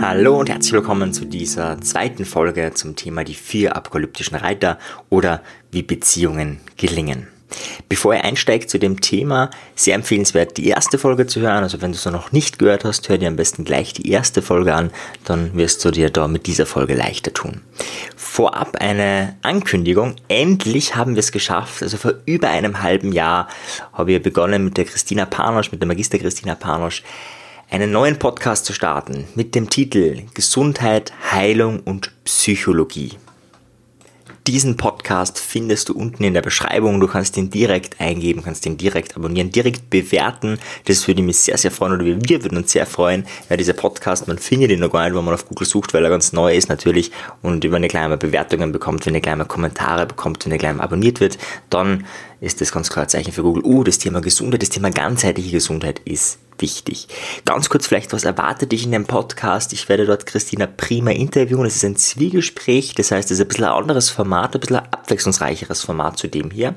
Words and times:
Hallo 0.00 0.40
und 0.40 0.48
herzlich 0.48 0.72
willkommen 0.72 1.12
zu 1.12 1.24
dieser 1.24 1.80
zweiten 1.80 2.24
Folge 2.24 2.72
zum 2.74 2.96
Thema 2.96 3.22
die 3.22 3.34
vier 3.34 3.76
apokalyptischen 3.76 4.36
Reiter 4.36 4.78
oder 5.10 5.42
wie 5.70 5.82
Beziehungen 5.82 6.58
gelingen. 6.76 7.28
Bevor 7.88 8.14
ihr 8.14 8.24
einsteigt 8.24 8.70
zu 8.70 8.78
dem 8.78 9.00
Thema, 9.00 9.50
sehr 9.74 9.94
empfehlenswert, 9.94 10.56
die 10.56 10.68
erste 10.68 10.98
Folge 10.98 11.26
zu 11.26 11.40
hören. 11.40 11.62
Also 11.62 11.80
wenn 11.80 11.92
du 11.92 11.96
es 11.96 12.04
noch 12.04 12.32
nicht 12.32 12.58
gehört 12.58 12.84
hast, 12.84 13.08
hör 13.08 13.18
dir 13.18 13.28
am 13.28 13.36
besten 13.36 13.64
gleich 13.64 13.92
die 13.92 14.10
erste 14.10 14.42
Folge 14.42 14.74
an, 14.74 14.90
dann 15.24 15.54
wirst 15.54 15.84
du 15.84 15.90
dir 15.90 16.10
da 16.10 16.28
mit 16.28 16.46
dieser 16.46 16.66
Folge 16.66 16.94
leichter 16.94 17.32
tun. 17.32 17.62
Vorab 18.16 18.76
eine 18.80 19.36
Ankündigung. 19.42 20.16
Endlich 20.28 20.96
haben 20.96 21.14
wir 21.14 21.20
es 21.20 21.32
geschafft. 21.32 21.82
Also 21.82 21.96
vor 21.96 22.14
über 22.26 22.48
einem 22.48 22.82
halben 22.82 23.12
Jahr 23.12 23.48
habe 23.92 24.12
ich 24.12 24.22
begonnen 24.22 24.64
mit 24.64 24.76
der 24.76 24.84
Christina 24.84 25.24
Panosch, 25.24 25.72
mit 25.72 25.80
der 25.80 25.88
Magister 25.88 26.18
Christina 26.18 26.54
Panosch, 26.54 27.02
einen 27.70 27.90
neuen 27.90 28.18
Podcast 28.18 28.64
zu 28.64 28.72
starten 28.72 29.24
mit 29.34 29.54
dem 29.54 29.68
Titel 29.68 30.22
Gesundheit, 30.34 31.12
Heilung 31.30 31.80
und 31.80 32.12
Psychologie. 32.24 33.12
Diesen 34.48 34.78
Podcast 34.78 35.38
findest 35.38 35.90
du 35.90 35.92
unten 35.92 36.24
in 36.24 36.32
der 36.32 36.40
Beschreibung. 36.40 37.00
Du 37.00 37.06
kannst 37.06 37.36
ihn 37.36 37.50
direkt 37.50 38.00
eingeben, 38.00 38.42
kannst 38.42 38.64
ihn 38.64 38.78
direkt 38.78 39.14
abonnieren, 39.14 39.50
direkt 39.50 39.90
bewerten. 39.90 40.58
Das 40.86 41.06
würde 41.06 41.20
mich 41.20 41.36
sehr, 41.36 41.58
sehr 41.58 41.70
freuen 41.70 41.92
oder 41.92 42.06
wir 42.06 42.42
würden 42.44 42.56
uns 42.56 42.72
sehr 42.72 42.86
freuen, 42.86 43.26
weil 43.50 43.58
dieser 43.58 43.74
Podcast, 43.74 44.26
man 44.26 44.38
findet 44.38 44.70
ihn 44.70 44.80
noch 44.80 44.90
gar 44.90 45.04
nicht, 45.04 45.14
wenn 45.14 45.22
man 45.22 45.34
auf 45.34 45.46
Google 45.46 45.66
sucht, 45.66 45.92
weil 45.92 46.02
er 46.02 46.08
ganz 46.08 46.32
neu 46.32 46.56
ist 46.56 46.70
natürlich 46.70 47.12
und 47.42 47.62
ihr 47.62 47.70
gleich 47.88 48.08
mal 48.08 48.16
Bewertungen 48.16 48.72
bekommt, 48.72 49.04
wenn 49.04 49.20
gleich 49.20 49.36
mal 49.36 49.44
Kommentare 49.44 50.06
bekommt, 50.06 50.46
wenn 50.46 50.52
ihr 50.52 50.58
mal 50.72 50.84
abonniert 50.84 51.20
wird, 51.20 51.36
dann 51.68 52.06
ist 52.40 52.62
das 52.62 52.72
ganz 52.72 52.88
klar 52.88 53.04
ein 53.04 53.10
Zeichen 53.10 53.32
für 53.32 53.42
Google. 53.42 53.64
Uh, 53.66 53.84
das 53.84 53.98
Thema 53.98 54.22
Gesundheit, 54.22 54.62
das 54.62 54.70
Thema 54.70 54.90
ganzheitliche 54.90 55.50
Gesundheit 55.50 56.00
ist 56.06 56.38
wichtig. 56.60 57.08
Ganz 57.44 57.68
kurz 57.68 57.86
vielleicht, 57.86 58.12
was 58.12 58.24
erwartet 58.24 58.72
dich 58.72 58.84
in 58.84 58.92
dem 58.92 59.06
Podcast? 59.06 59.72
Ich 59.72 59.88
werde 59.88 60.06
dort 60.06 60.26
Christina 60.26 60.66
Prima 60.66 61.10
interviewen. 61.10 61.66
Es 61.66 61.76
ist 61.76 61.84
ein 61.84 61.96
Zwiegespräch, 61.96 62.94
das 62.94 63.10
heißt, 63.10 63.30
es 63.30 63.38
ist 63.38 63.44
ein 63.44 63.48
bisschen 63.48 63.64
ein 63.64 63.72
anderes 63.72 64.10
Format, 64.10 64.54
ein 64.54 64.60
bisschen 64.60 64.76
ein 64.76 64.88
abwechslungsreicheres 64.90 65.82
Format 65.82 66.18
zu 66.18 66.28
dem 66.28 66.50
hier. 66.50 66.74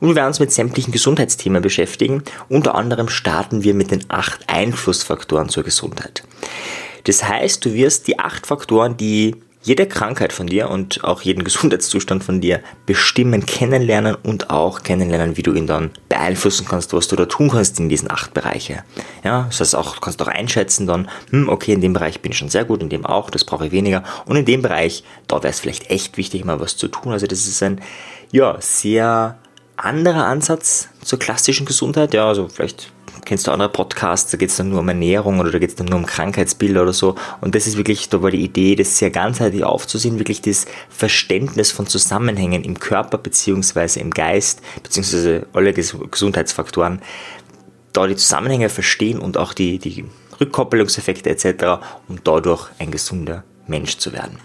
Und 0.00 0.08
wir 0.08 0.14
werden 0.16 0.28
uns 0.28 0.40
mit 0.40 0.52
sämtlichen 0.52 0.92
Gesundheitsthemen 0.92 1.62
beschäftigen. 1.62 2.22
Unter 2.48 2.74
anderem 2.74 3.08
starten 3.08 3.62
wir 3.62 3.74
mit 3.74 3.90
den 3.90 4.04
acht 4.08 4.48
Einflussfaktoren 4.48 5.48
zur 5.48 5.62
Gesundheit. 5.62 6.24
Das 7.04 7.22
heißt, 7.22 7.64
du 7.64 7.74
wirst 7.74 8.06
die 8.08 8.18
acht 8.18 8.46
Faktoren, 8.46 8.96
die 8.96 9.36
jede 9.64 9.86
Krankheit 9.86 10.32
von 10.32 10.46
dir 10.46 10.70
und 10.70 11.02
auch 11.02 11.22
jeden 11.22 11.42
Gesundheitszustand 11.44 12.22
von 12.22 12.40
dir 12.40 12.60
bestimmen, 12.86 13.44
kennenlernen 13.46 14.14
und 14.14 14.50
auch 14.50 14.82
kennenlernen, 14.82 15.36
wie 15.36 15.42
du 15.42 15.52
ihn 15.52 15.66
dann 15.66 15.90
beeinflussen 16.08 16.66
kannst, 16.68 16.92
was 16.92 17.08
du 17.08 17.16
da 17.16 17.24
tun 17.24 17.50
kannst 17.50 17.80
in 17.80 17.88
diesen 17.88 18.10
acht 18.10 18.32
Bereiche. 18.34 18.84
Ja, 19.24 19.44
das 19.48 19.60
heißt 19.60 19.74
auch, 19.74 19.94
du 19.94 20.00
kannst 20.00 20.22
auch 20.22 20.28
einschätzen 20.28 20.86
dann, 20.86 21.08
hm, 21.30 21.48
okay, 21.48 21.72
in 21.72 21.80
dem 21.80 21.94
Bereich 21.94 22.20
bin 22.20 22.32
ich 22.32 22.38
schon 22.38 22.50
sehr 22.50 22.64
gut, 22.64 22.82
in 22.82 22.90
dem 22.90 23.04
auch, 23.04 23.30
das 23.30 23.44
brauche 23.44 23.66
ich 23.66 23.72
weniger 23.72 24.04
und 24.26 24.36
in 24.36 24.44
dem 24.44 24.62
Bereich, 24.62 25.02
da 25.26 25.42
wäre 25.42 25.48
es 25.48 25.60
vielleicht 25.60 25.90
echt 25.90 26.16
wichtig, 26.16 26.44
mal 26.44 26.60
was 26.60 26.76
zu 26.76 26.88
tun. 26.88 27.12
Also 27.12 27.26
das 27.26 27.46
ist 27.46 27.62
ein, 27.62 27.80
ja, 28.30 28.56
sehr 28.60 29.38
anderer 29.76 30.26
Ansatz 30.26 30.88
zur 31.02 31.18
klassischen 31.18 31.66
Gesundheit. 31.66 32.14
Ja, 32.14 32.28
also 32.28 32.48
vielleicht 32.48 32.92
kennst 33.24 33.46
du 33.46 33.50
andere 33.50 33.68
Podcasts, 33.68 34.30
da 34.30 34.36
geht 34.36 34.50
es 34.50 34.56
dann 34.56 34.70
nur 34.70 34.80
um 34.80 34.88
Ernährung 34.88 35.40
oder 35.40 35.50
da 35.50 35.58
geht 35.58 35.70
es 35.70 35.76
dann 35.76 35.86
nur 35.86 35.98
um 35.98 36.06
Krankheitsbilder 36.06 36.82
oder 36.82 36.92
so. 36.92 37.14
Und 37.40 37.54
das 37.54 37.66
ist 37.66 37.76
wirklich, 37.76 38.08
da 38.08 38.22
war 38.22 38.30
die 38.30 38.42
Idee, 38.42 38.76
das 38.76 38.98
sehr 38.98 39.10
ganzheitlich 39.10 39.64
aufzusehen, 39.64 40.18
wirklich 40.18 40.42
das 40.42 40.66
Verständnis 40.88 41.70
von 41.70 41.86
Zusammenhängen 41.86 42.64
im 42.64 42.78
Körper 42.78 43.18
beziehungsweise 43.18 44.00
im 44.00 44.10
Geist, 44.10 44.60
beziehungsweise 44.82 45.46
alle 45.52 45.72
Gesundheitsfaktoren, 45.72 47.00
da 47.92 48.06
die 48.06 48.16
Zusammenhänge 48.16 48.68
verstehen 48.68 49.18
und 49.18 49.36
auch 49.36 49.52
die, 49.52 49.78
die 49.78 50.04
Rückkoppelungseffekte 50.40 51.30
etc., 51.30 51.84
um 52.08 52.18
dadurch 52.24 52.68
ein 52.78 52.90
gesunder 52.90 53.44
Mensch 53.66 53.98
zu 53.98 54.12
werden. 54.12 54.38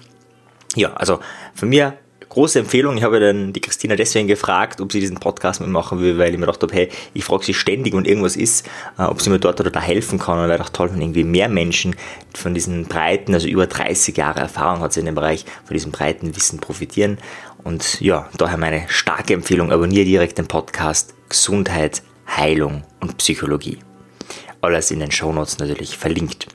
Ja, 0.76 0.94
also 0.94 1.20
von 1.56 1.70
mir 1.70 1.98
große 2.30 2.60
Empfehlung. 2.60 2.98
Ich 2.98 3.04
habe 3.04 3.20
dann 3.20 3.54
die 3.54 3.60
Christina 3.60 3.96
deswegen 3.96 4.28
gefragt, 4.28 4.80
ob 4.82 4.92
sie 4.92 5.00
diesen 5.00 5.20
Podcast 5.20 5.60
mitmachen 5.60 6.00
will, 6.00 6.18
weil 6.18 6.32
ich 6.32 6.38
mir 6.38 6.46
gedacht 6.46 6.62
habe, 6.62 6.74
hey, 6.74 6.90
ich 7.14 7.24
frage 7.26 7.44
sie 7.44 7.54
ständig, 7.54 7.94
wenn 7.94 8.06
irgendwas 8.06 8.36
ist, 8.36 8.68
äh, 8.98 9.04
ob 9.04 9.22
sie 9.22 9.30
mir 9.30 9.40
dort 9.40 9.60
oder 9.60 9.72
da 9.72 9.82
helfen 9.82 10.20
kann. 10.20 10.40
Und 10.40 10.48
wäre 10.48 10.60
doch 10.60 10.70
toll, 10.70 10.92
wenn 10.94 11.02
irgendwie 11.02 11.24
mehr 11.24 11.50
Menschen 11.50 11.96
von 12.34 12.54
diesen 12.54 12.86
breiten, 12.86 13.34
also 13.34 13.48
über 13.48 13.68
30 13.68 14.16
Jahre 14.16 14.40
Erfahrung 14.40 14.82
hat 14.82 14.94
sie 14.94 15.02
in 15.02 15.08
dem 15.08 15.16
Bereich, 15.16 15.46
von 15.66 15.74
diesem 15.74 15.92
breiten 15.92 16.36
Wissen 16.36 16.60
profitieren. 16.60 17.18
Und 17.64 18.00
ja, 18.00 18.30
daher 18.38 18.58
meine 18.58 18.86
starke 18.88 19.34
Empfehlung, 19.34 19.72
abonniere 19.72 20.06
direkt 20.06 20.38
den 20.38 20.48
Podcast 20.48 21.16
Gesundheit, 21.28 22.04
Heilung 22.28 22.84
und 23.00 23.18
Psychologie. 23.18 23.80
Alles 24.62 24.92
in 24.92 25.00
den 25.00 25.12
Shownotes 25.12 25.58
natürlich 25.60 25.98
verlinkt. 25.98 26.48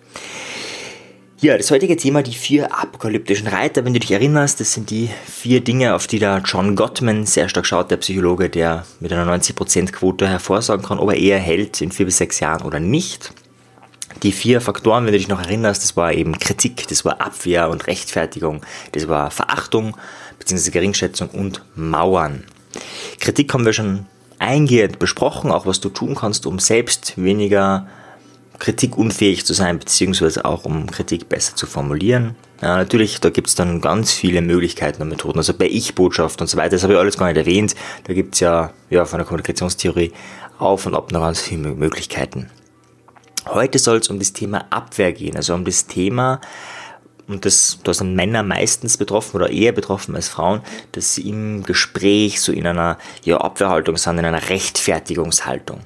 Ja, 1.41 1.56
das 1.56 1.71
heutige 1.72 1.97
Thema, 1.97 2.22
die 2.22 2.33
vier 2.33 2.72
apokalyptischen 2.72 3.49
Reiter. 3.49 3.84
Wenn 3.84 3.93
du 3.93 3.99
dich 3.99 4.12
erinnerst, 4.12 4.61
das 4.61 4.72
sind 4.72 4.91
die 4.91 5.11
vier 5.27 5.62
Dinge, 5.62 5.95
auf 5.95 6.06
die 6.06 6.21
der 6.21 6.41
John 6.45 6.77
Gottman 6.77 7.27
sehr 7.27 7.49
stark 7.49 7.67
schaut, 7.67 7.91
der 7.91 7.97
Psychologe, 7.97 8.49
der 8.49 8.87
mit 9.00 9.12
einer 9.12 9.31
90% 9.31 9.91
Quote 9.91 10.28
hervorsagen 10.28 10.84
kann, 10.84 11.00
ob 11.00 11.11
er 11.11 11.19
eher 11.19 11.41
hält 11.41 11.81
in 11.81 11.91
vier 11.91 12.06
bis 12.06 12.19
sechs 12.19 12.39
Jahren 12.39 12.62
oder 12.62 12.78
nicht. 12.78 13.34
Die 14.23 14.31
vier 14.31 14.61
Faktoren, 14.61 15.05
wenn 15.05 15.12
du 15.12 15.19
dich 15.19 15.28
noch 15.28 15.43
erinnerst, 15.43 15.83
das 15.83 15.97
war 15.97 16.12
eben 16.12 16.39
Kritik, 16.39 16.87
das 16.89 17.05
war 17.05 17.21
Abwehr 17.21 17.69
und 17.69 17.89
Rechtfertigung, 17.89 18.62
das 18.93 19.09
war 19.09 19.33
Verachtung 19.33 19.97
bzw. 20.39 20.71
Geringschätzung 20.71 21.28
und 21.31 21.62
Mauern. 21.75 22.44
Kritik 23.19 23.53
haben 23.53 23.67
wir 23.67 23.73
schon 23.73 24.06
eingehend 24.39 25.00
besprochen, 25.00 25.50
auch 25.50 25.67
was 25.67 25.81
du 25.81 25.89
tun 25.89 26.15
kannst, 26.15 26.47
um 26.47 26.61
selbst 26.61 27.15
weniger 27.17 27.89
kritikunfähig 28.59 29.45
zu 29.45 29.53
sein, 29.53 29.79
beziehungsweise 29.79 30.45
auch 30.45 30.65
um 30.65 30.91
Kritik 30.91 31.29
besser 31.29 31.57
zu 31.57 31.67
formulieren. 31.67 32.37
Ja, 32.63 32.77
natürlich, 32.77 33.21
da 33.21 33.31
gibt 33.31 33.49
es 33.49 33.55
dann 33.55 33.81
ganz 33.81 34.13
viele 34.13 34.41
Möglichkeiten 34.41 35.03
und 35.03 35.09
Methoden, 35.09 35.39
also 35.39 35.53
bei 35.53 35.67
Ich-Botschaft 35.67 36.41
und 36.41 36.47
so 36.47 36.57
weiter, 36.57 36.71
das 36.71 36.83
habe 36.83 36.95
ich 36.95 36.99
alles 36.99 37.19
gar 37.19 37.27
nicht 37.27 37.37
erwähnt. 37.37 37.75
Da 38.05 38.15
gibt 38.15 38.35
es 38.35 38.41
ja, 38.41 38.73
ja 38.91 39.05
von 39.05 39.19
der 39.19 39.27
Kommunikationstheorie 39.27 40.13
auf 40.59 40.87
und 40.87 40.95
ab 40.95 41.13
noch 41.13 41.21
ganz 41.21 41.41
viele 41.41 41.75
Möglichkeiten. 41.75 42.51
Heute 43.47 43.79
soll 43.79 43.99
es 43.99 44.09
um 44.09 44.19
das 44.19 44.33
Thema 44.33 44.65
Abwehr 44.71 45.13
gehen, 45.13 45.37
also 45.37 45.53
um 45.55 45.65
das 45.65 45.87
Thema, 45.87 46.41
und 47.27 47.45
das, 47.45 47.79
da 47.83 47.95
sind 47.95 48.15
Männer 48.15 48.43
meistens 48.43 48.97
betroffen 48.99 49.37
oder 49.37 49.51
eher 49.51 49.73
betroffen 49.73 50.15
als 50.15 50.29
Frauen, 50.29 50.61
dass 50.93 51.15
sie 51.15 51.29
im 51.29 51.63
Gespräch 51.63 52.41
so 52.41 52.53
in 52.53 52.67
einer 52.67 52.99
ja, 53.25 53.39
Abwehrhaltung 53.39 53.97
sind, 53.97 54.19
in 54.19 54.25
einer 54.25 54.51
Rechtfertigungshaltung. 54.51 55.81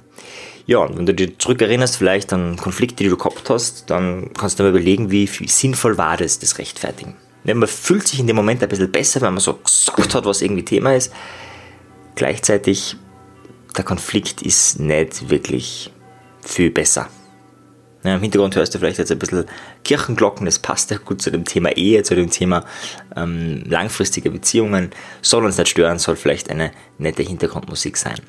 Ja, 0.69 0.81
und 0.81 0.99
wenn 0.99 1.07
du 1.07 1.15
dich 1.15 1.39
zurückerinnerst, 1.39 1.97
vielleicht 1.97 2.31
an 2.35 2.59
Konflikte, 2.59 3.03
die 3.03 3.09
du 3.09 3.17
gehabt 3.17 3.49
hast, 3.49 3.89
dann 3.89 4.31
kannst 4.35 4.59
du 4.59 4.65
mal 4.65 4.69
überlegen, 4.69 5.11
wie, 5.11 5.27
sinnvoll 5.27 5.97
war 5.97 6.19
das, 6.19 6.41
das 6.41 6.59
Rechtfertigen. 6.59 7.17
Ja, 7.45 7.55
man 7.55 7.67
fühlt 7.67 8.07
sich 8.07 8.21
in 8.21 8.27
dem 8.27 8.37
Moment 8.37 8.63
ein 8.63 8.69
bisschen 8.69 8.93
besser, 8.93 9.23
wenn 9.23 9.33
man 9.33 9.41
so 9.41 9.55
gesagt 9.55 10.15
hat, 10.15 10.27
was 10.27 10.43
irgendwie 10.43 10.67
Thema 10.67 10.95
ist. 10.95 11.11
Gleichzeitig, 12.17 12.97
der 13.79 13.85
Konflikt 13.85 14.43
ist 14.43 14.79
nicht 14.79 15.31
wirklich 15.31 15.91
viel 16.43 16.71
besser. 16.71 17.09
Ja, 18.05 18.17
Im 18.17 18.21
Hintergrund 18.21 18.55
hörst 18.55 18.75
du 18.75 18.79
vielleicht 18.79 18.99
jetzt 18.99 19.11
ein 19.11 19.19
bisschen 19.19 19.47
Kirchenglocken, 19.85 20.45
das 20.45 20.59
passt 20.59 20.91
ja 20.91 20.99
gut 20.99 21.23
zu 21.23 21.31
dem 21.31 21.47
Thema 21.47 21.71
Ehe, 21.79 22.03
zu 22.03 22.15
dem 22.15 22.29
Thema 22.29 22.67
ähm, 23.17 23.65
langfristige 23.67 24.31
Beziehungen. 24.31 24.91
Soll 25.23 25.47
uns 25.47 25.57
nicht 25.57 25.69
stören, 25.69 25.99
soll 25.99 26.17
vielleicht 26.17 26.51
eine 26.51 26.73
nette 26.99 27.23
Hintergrundmusik 27.23 27.97
sein. 27.97 28.21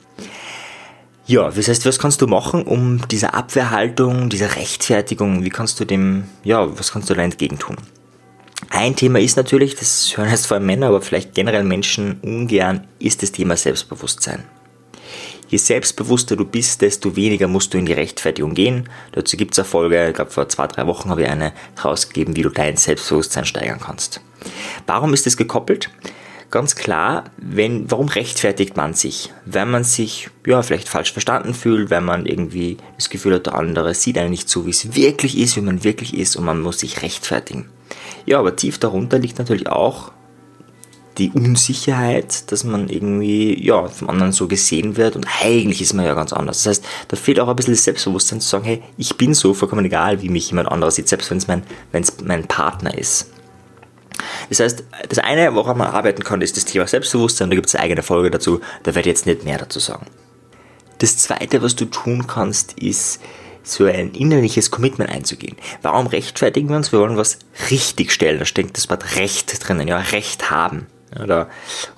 Ja, 1.29 1.51
das 1.51 1.67
heißt, 1.67 1.85
was 1.85 1.99
kannst 1.99 2.23
du 2.23 2.25
machen, 2.25 2.63
um 2.63 3.07
diese 3.07 3.35
Abwehrhaltung, 3.35 4.29
diese 4.29 4.55
Rechtfertigung, 4.55 5.43
wie 5.45 5.51
kannst 5.51 5.79
du 5.79 5.85
dem, 5.85 6.23
ja, 6.43 6.75
was 6.75 6.91
kannst 6.91 7.07
du 7.07 7.13
da 7.13 7.21
entgegentun? 7.21 7.77
Ein 8.71 8.95
Thema 8.95 9.19
ist 9.19 9.37
natürlich, 9.37 9.75
das 9.75 10.17
hören 10.17 10.31
jetzt 10.31 10.47
vor 10.47 10.57
allem 10.57 10.65
Männer, 10.65 10.87
aber 10.87 11.03
vielleicht 11.03 11.35
generell 11.35 11.63
Menschen 11.63 12.19
ungern, 12.23 12.87
ist 12.97 13.21
das 13.21 13.31
Thema 13.31 13.55
Selbstbewusstsein. 13.57 14.43
Je 15.49 15.59
selbstbewusster 15.59 16.35
du 16.35 16.45
bist, 16.45 16.81
desto 16.81 17.15
weniger 17.15 17.47
musst 17.47 17.75
du 17.75 17.77
in 17.77 17.85
die 17.85 17.93
Rechtfertigung 17.93 18.55
gehen. 18.55 18.89
Dazu 19.11 19.37
gibt 19.37 19.53
es 19.53 19.59
eine 19.59 19.67
Folge, 19.67 20.07
ich 20.07 20.15
glaube 20.15 20.31
vor 20.31 20.49
zwei, 20.49 20.65
drei 20.65 20.87
Wochen 20.87 21.11
habe 21.11 21.21
ich 21.21 21.29
eine 21.29 21.53
rausgegeben, 21.85 22.35
wie 22.37 22.41
du 22.41 22.49
dein 22.49 22.75
Selbstbewusstsein 22.75 23.45
steigern 23.45 23.79
kannst. 23.79 24.19
Warum 24.87 25.13
ist 25.13 25.27
das 25.27 25.37
gekoppelt? 25.37 25.91
Ganz 26.51 26.75
klar, 26.75 27.25
wenn, 27.37 27.89
warum 27.91 28.07
rechtfertigt 28.07 28.77
man 28.77 28.93
sich? 28.93 29.31
Wenn 29.45 29.69
man 29.69 29.83
sich, 29.83 30.29
ja, 30.45 30.61
vielleicht 30.61 30.89
falsch 30.89 31.13
verstanden 31.13 31.53
fühlt, 31.53 31.89
wenn 31.89 32.03
man 32.03 32.25
irgendwie 32.25 32.77
das 32.95 33.09
Gefühl 33.09 33.35
hat, 33.35 33.45
der 33.45 33.55
andere 33.55 33.93
sieht 33.93 34.17
einen 34.17 34.31
nicht 34.31 34.49
so, 34.49 34.65
wie 34.65 34.71
es 34.71 34.95
wirklich 34.95 35.37
ist, 35.37 35.55
wie 35.55 35.61
man 35.61 35.83
wirklich 35.83 36.17
ist 36.17 36.35
und 36.35 36.45
man 36.45 36.61
muss 36.61 36.79
sich 36.79 37.01
rechtfertigen. 37.01 37.69
Ja, 38.25 38.39
aber 38.39 38.55
tief 38.55 38.79
darunter 38.79 39.19
liegt 39.19 39.39
natürlich 39.39 39.67
auch 39.67 40.11
die 41.17 41.31
Unsicherheit, 41.31 42.51
dass 42.51 42.63
man 42.63 42.87
irgendwie, 42.87 43.63
ja, 43.63 43.87
vom 43.87 44.09
anderen 44.09 44.31
so 44.31 44.47
gesehen 44.47 44.95
wird 44.95 45.15
und 45.15 45.27
eigentlich 45.41 45.81
ist 45.81 45.93
man 45.93 46.05
ja 46.05 46.13
ganz 46.13 46.31
anders. 46.31 46.63
Das 46.63 46.77
heißt, 46.77 46.85
da 47.09 47.17
fehlt 47.17 47.39
auch 47.39 47.49
ein 47.49 47.55
bisschen 47.55 47.73
das 47.73 47.83
Selbstbewusstsein 47.83 48.39
zu 48.39 48.47
sagen, 48.47 48.63
hey, 48.63 48.81
ich 48.97 49.17
bin 49.17 49.33
so 49.33 49.53
vollkommen 49.53 49.85
egal, 49.85 50.21
wie 50.21 50.29
mich 50.29 50.49
jemand 50.49 50.69
anderes 50.71 50.95
sieht, 50.95 51.09
selbst 51.09 51.29
wenn 51.29 51.37
es 51.37 51.47
mein, 51.47 51.63
mein 52.23 52.47
Partner 52.47 52.97
ist. 52.97 53.31
Das 54.47 54.59
heißt, 54.59 54.83
das 55.07 55.19
eine, 55.19 55.53
woran 55.55 55.77
man 55.77 55.87
arbeiten 55.87 56.23
kann, 56.23 56.41
ist 56.41 56.57
das 56.57 56.65
Thema 56.65 56.87
Selbstbewusstsein. 56.87 57.49
Da 57.49 57.55
gibt 57.55 57.67
es 57.67 57.75
eine 57.75 57.83
eigene 57.83 58.03
Folge 58.03 58.31
dazu. 58.31 58.61
Da 58.83 58.95
werde 58.95 59.09
ich 59.09 59.15
jetzt 59.15 59.25
nicht 59.25 59.43
mehr 59.43 59.57
dazu 59.57 59.79
sagen. 59.79 60.05
Das 60.99 61.17
zweite, 61.17 61.61
was 61.61 61.75
du 61.75 61.85
tun 61.85 62.27
kannst, 62.27 62.73
ist 62.73 63.21
so 63.63 63.85
ein 63.85 64.11
innerliches 64.11 64.71
Commitment 64.71 65.09
einzugehen. 65.09 65.55
Warum 65.81 66.07
rechtfertigen 66.07 66.69
wir 66.69 66.77
uns? 66.77 66.91
Wir 66.91 66.99
wollen 66.99 67.17
was 67.17 67.39
richtig 67.69 68.11
stellen. 68.11 68.39
Da 68.39 68.45
steckt 68.45 68.77
das 68.77 68.89
Wort 68.89 69.15
Recht 69.15 69.67
drinnen, 69.67 69.87
ja, 69.87 69.97
Recht 69.97 70.51
haben. 70.51 70.87
Oder 71.19 71.49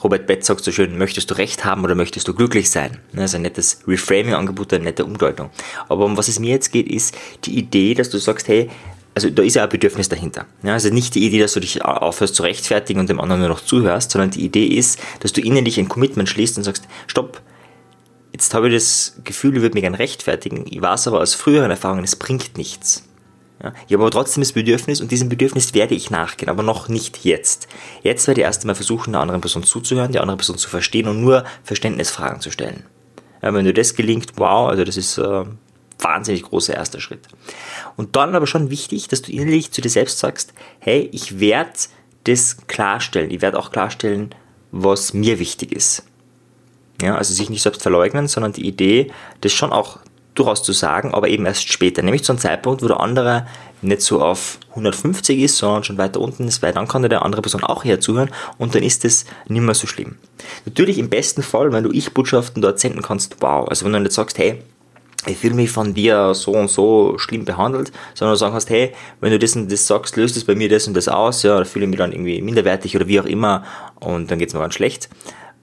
Robert 0.04 0.26
Betz 0.26 0.48
sagt 0.48 0.64
so 0.64 0.72
schön, 0.72 0.98
möchtest 0.98 1.30
du 1.32 1.38
Recht 1.38 1.66
haben 1.66 1.84
oder 1.84 1.96
möchtest 1.96 2.28
du 2.28 2.34
glücklich 2.34 2.70
sein? 2.70 3.00
Das 3.12 3.26
ist 3.26 3.36
ein 3.36 3.42
nettes 3.42 3.80
Reframing-Angebot, 3.86 4.74
eine 4.74 4.86
nette 4.86 5.04
Umdeutung. 5.04 5.50
Aber 5.90 6.06
um 6.06 6.16
was 6.16 6.30
es 6.30 6.40
mir 6.40 6.52
jetzt 6.52 6.72
geht, 6.72 6.88
ist 6.88 7.18
die 7.44 7.58
Idee, 7.58 7.94
dass 7.94 8.10
du 8.10 8.20
sagst, 8.20 8.48
hey, 8.48 8.70
also 9.13 9.30
da 9.30 9.44
ist 9.44 9.56
ja 9.56 9.63
ein 9.63 9.69
Bedürfnis 9.69 10.10
dahinter. 10.10 10.46
Ja, 10.63 10.74
also 10.74 10.90
nicht 10.90 11.16
die 11.16 11.25
Idee, 11.25 11.40
dass 11.40 11.54
du 11.54 11.60
dich 11.60 11.84
aufhörst 11.84 12.36
zu 12.36 12.44
rechtfertigen 12.44 13.00
und 13.00 13.10
dem 13.10 13.19
anderen 13.19 13.42
nur 13.42 13.50
noch 13.50 13.62
zuhörst, 13.62 14.12
sondern 14.12 14.31
die 14.31 14.46
Idee 14.46 14.66
ist, 14.66 15.00
dass 15.19 15.34
du 15.34 15.42
innerlich 15.42 15.80
ein 15.80 15.90
Commitment 15.90 16.30
schließt 16.30 16.58
und 16.58 16.63
sagst, 16.63 16.88
stopp, 17.08 17.42
jetzt 18.31 18.54
habe 18.54 18.69
ich 18.69 18.74
das 18.74 19.18
Gefühl, 19.24 19.56
ich 19.56 19.62
würde 19.62 19.74
mich 19.74 19.84
gerne 19.84 20.00
rechtfertigen, 20.00 20.66
ich 20.69 20.81
weiß 20.81 21.08
aber 21.08 21.19
aus 21.19 21.34
früheren 21.34 21.72
Erfahrungen, 21.72 22.04
es 22.04 22.16
bringt 22.16 22.58
nichts. 22.58 23.04
Ja, 23.62 23.74
ich 23.88 23.94
habe 23.94 24.04
aber 24.04 24.12
trotzdem 24.12 24.42
das 24.42 24.54
Bedürfnis 24.54 25.02
und 25.02 25.12
diesem 25.12 25.30
Bedürfnis 25.30 25.74
werde 25.75 25.94
ich 25.94 26.10
nachgehen, 26.10 26.50
aber 26.50 26.63
noch 26.63 26.88
nicht 26.88 27.24
jetzt. 27.25 27.68
Jetzt 28.02 28.28
werde 28.28 28.42
ich 28.42 28.46
erst 28.46 28.63
einmal 28.63 28.75
versuchen, 28.75 29.12
der 29.12 29.22
anderen 29.22 29.42
Person 29.42 29.63
zuzuhören, 29.63 30.12
die 30.12 30.19
andere 30.19 30.38
Person 30.38 30.58
zu 30.58 30.68
verstehen 30.68 31.08
und 31.08 31.22
nur 31.22 31.44
Verständnisfragen 31.63 32.42
zu 32.42 32.50
stellen. 32.50 32.86
Ja, 33.44 33.54
wenn 33.54 33.66
dir 33.66 33.74
das 33.74 33.96
gelingt, 33.96 34.34
wow, 34.38 34.69
also 34.69 34.84
das 34.84 34.98
ist 34.98 35.18
äh, 35.19 35.44
wahnsinnig 36.01 36.44
großer 36.44 36.74
erster 36.74 37.00
Schritt. 37.00 37.27
Und 37.95 38.15
dann 38.15 38.36
aber 38.36 38.48
schon 38.48 38.69
wichtig, 38.69 39.07
dass 39.07 39.21
du 39.21 39.31
innerlich 39.31 39.71
zu 39.71 39.81
dir 39.81 39.89
selbst 39.89 40.19
sagst, 40.19 40.53
hey, 40.80 41.09
ich 41.12 41.39
werde 41.39 41.71
das 42.25 42.57
klarstellen. 42.68 43.31
Ich 43.31 43.42
werde 43.42 43.57
auch 43.57 43.71
klarstellen, 43.71 44.33
was 44.71 45.13
mir 45.13 45.39
wichtig 45.39 45.71
ist. 45.71 46.03
Ja, 47.01 47.15
also 47.15 47.33
sich 47.33 47.50
nicht 47.50 47.63
selbst 47.63 47.81
verleugnen, 47.81 48.27
sondern 48.27 48.53
die 48.53 48.65
Idee, 48.68 49.12
das 49.42 49.53
schon 49.53 49.71
auch 49.71 50.00
durchaus 50.36 50.63
zu 50.63 50.71
sagen, 50.71 51.13
aber 51.13 51.27
eben 51.27 51.45
erst 51.45 51.69
später, 51.69 52.01
nämlich 52.01 52.24
zu 52.24 52.31
einem 52.31 52.39
Zeitpunkt, 52.39 52.81
wo 52.81 52.88
der 52.88 53.00
andere 53.00 53.48
nicht 53.81 54.01
so 54.01 54.21
auf 54.21 54.59
150 54.69 55.39
ist, 55.39 55.57
sondern 55.57 55.83
schon 55.83 55.98
weiter 55.98 56.21
unten 56.21 56.48
ist, 56.48 56.62
weil 56.62 56.74
dann 56.74 56.88
kann 56.88 57.01
der 57.01 57.25
andere 57.25 57.42
Person 57.42 57.63
auch 57.63 57.83
hier 57.83 58.00
zuhören 58.00 58.30
und 58.57 58.75
dann 58.75 58.83
ist 58.83 59.03
es 59.03 59.25
nicht 59.48 59.62
mehr 59.62 59.74
so 59.74 59.88
schlimm. 59.88 60.18
Natürlich 60.65 61.00
im 61.00 61.09
besten 61.09 61.44
Fall, 61.44 61.74
wenn 61.74 61.83
du 61.83 61.92
Ich-Botschaften 61.92 62.62
dort 62.62 62.80
senden 62.80 63.01
kannst, 63.01 63.38
wow, 63.42 63.68
also 63.68 63.86
wenn 63.86 63.94
du 63.94 64.00
nicht 64.00 64.13
sagst, 64.13 64.38
hey, 64.38 64.62
ich 65.28 65.38
fühle 65.38 65.54
mich 65.54 65.70
von 65.70 65.94
dir 65.94 66.34
so 66.34 66.52
und 66.52 66.70
so 66.70 67.18
schlimm 67.18 67.46
behandelt, 67.46 67.92
sondern 68.16 68.34
du 68.34 68.40
sagen 68.40 68.54
kannst, 68.54 68.70
hey, 68.70 68.92
wenn 69.20 69.32
du 69.32 69.40
das 69.40 69.56
und 69.56 69.72
das 69.72 69.86
sagst, 69.86 70.18
löst 70.18 70.36
es 70.36 70.46
bei 70.46 70.56
mir 70.56 70.68
das 70.68 70.88
und 70.88 70.96
das 70.96 71.08
aus, 71.08 71.44
ja, 71.44 71.58
da 71.58 71.64
fühle 71.64 71.86
ich 71.86 71.90
mich 71.90 72.00
dann 72.00 72.12
irgendwie 72.12 72.42
minderwertig 72.42 72.96
oder 72.96 73.08
wie 73.08 73.20
auch 73.20 73.26
immer 73.26 73.64
und 74.00 74.32
dann 74.32 74.40
geht 74.40 74.48
es 74.48 74.54
mir 74.54 74.62
ganz 74.62 74.74
schlecht. 74.74 75.10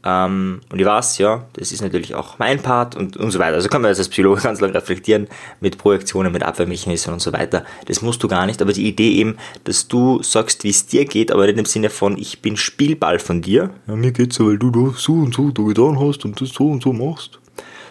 Ähm, 0.04 0.60
und 0.70 0.78
ich 0.78 0.86
weiß, 0.86 1.18
ja, 1.18 1.46
das 1.54 1.72
ist 1.72 1.82
natürlich 1.82 2.14
auch 2.14 2.38
mein 2.38 2.60
Part 2.60 2.94
und, 2.94 3.16
und 3.16 3.30
so 3.32 3.38
weiter. 3.40 3.54
Also 3.54 3.68
kann 3.68 3.82
man 3.82 3.90
das 3.90 3.98
als 3.98 4.08
Psychologe 4.08 4.40
ganz 4.42 4.60
lange 4.60 4.74
reflektieren 4.74 5.26
mit 5.60 5.76
Projektionen, 5.76 6.32
mit 6.32 6.44
Abwehrmechanismen 6.44 7.14
und 7.14 7.20
so 7.20 7.32
weiter. 7.32 7.64
Das 7.86 8.00
musst 8.00 8.22
du 8.22 8.28
gar 8.28 8.46
nicht, 8.46 8.62
aber 8.62 8.72
die 8.72 8.86
Idee 8.86 9.12
eben, 9.12 9.36
dass 9.64 9.88
du 9.88 10.22
sagst, 10.22 10.62
wie 10.62 10.70
es 10.70 10.86
dir 10.86 11.04
geht, 11.04 11.32
aber 11.32 11.46
nicht 11.46 11.58
im 11.58 11.64
Sinne 11.64 11.90
von, 11.90 12.16
ich 12.16 12.40
bin 12.42 12.56
Spielball 12.56 13.18
von 13.18 13.42
dir. 13.42 13.70
Ja, 13.88 13.96
mir 13.96 14.12
geht's 14.12 14.36
so, 14.36 14.46
weil 14.46 14.58
du 14.58 14.70
das 14.70 15.02
so 15.02 15.14
und 15.14 15.34
so 15.34 15.50
da 15.50 15.62
getan 15.62 15.98
hast 15.98 16.24
und 16.24 16.40
das 16.40 16.50
so 16.50 16.68
und 16.68 16.82
so 16.82 16.92
machst. 16.92 17.37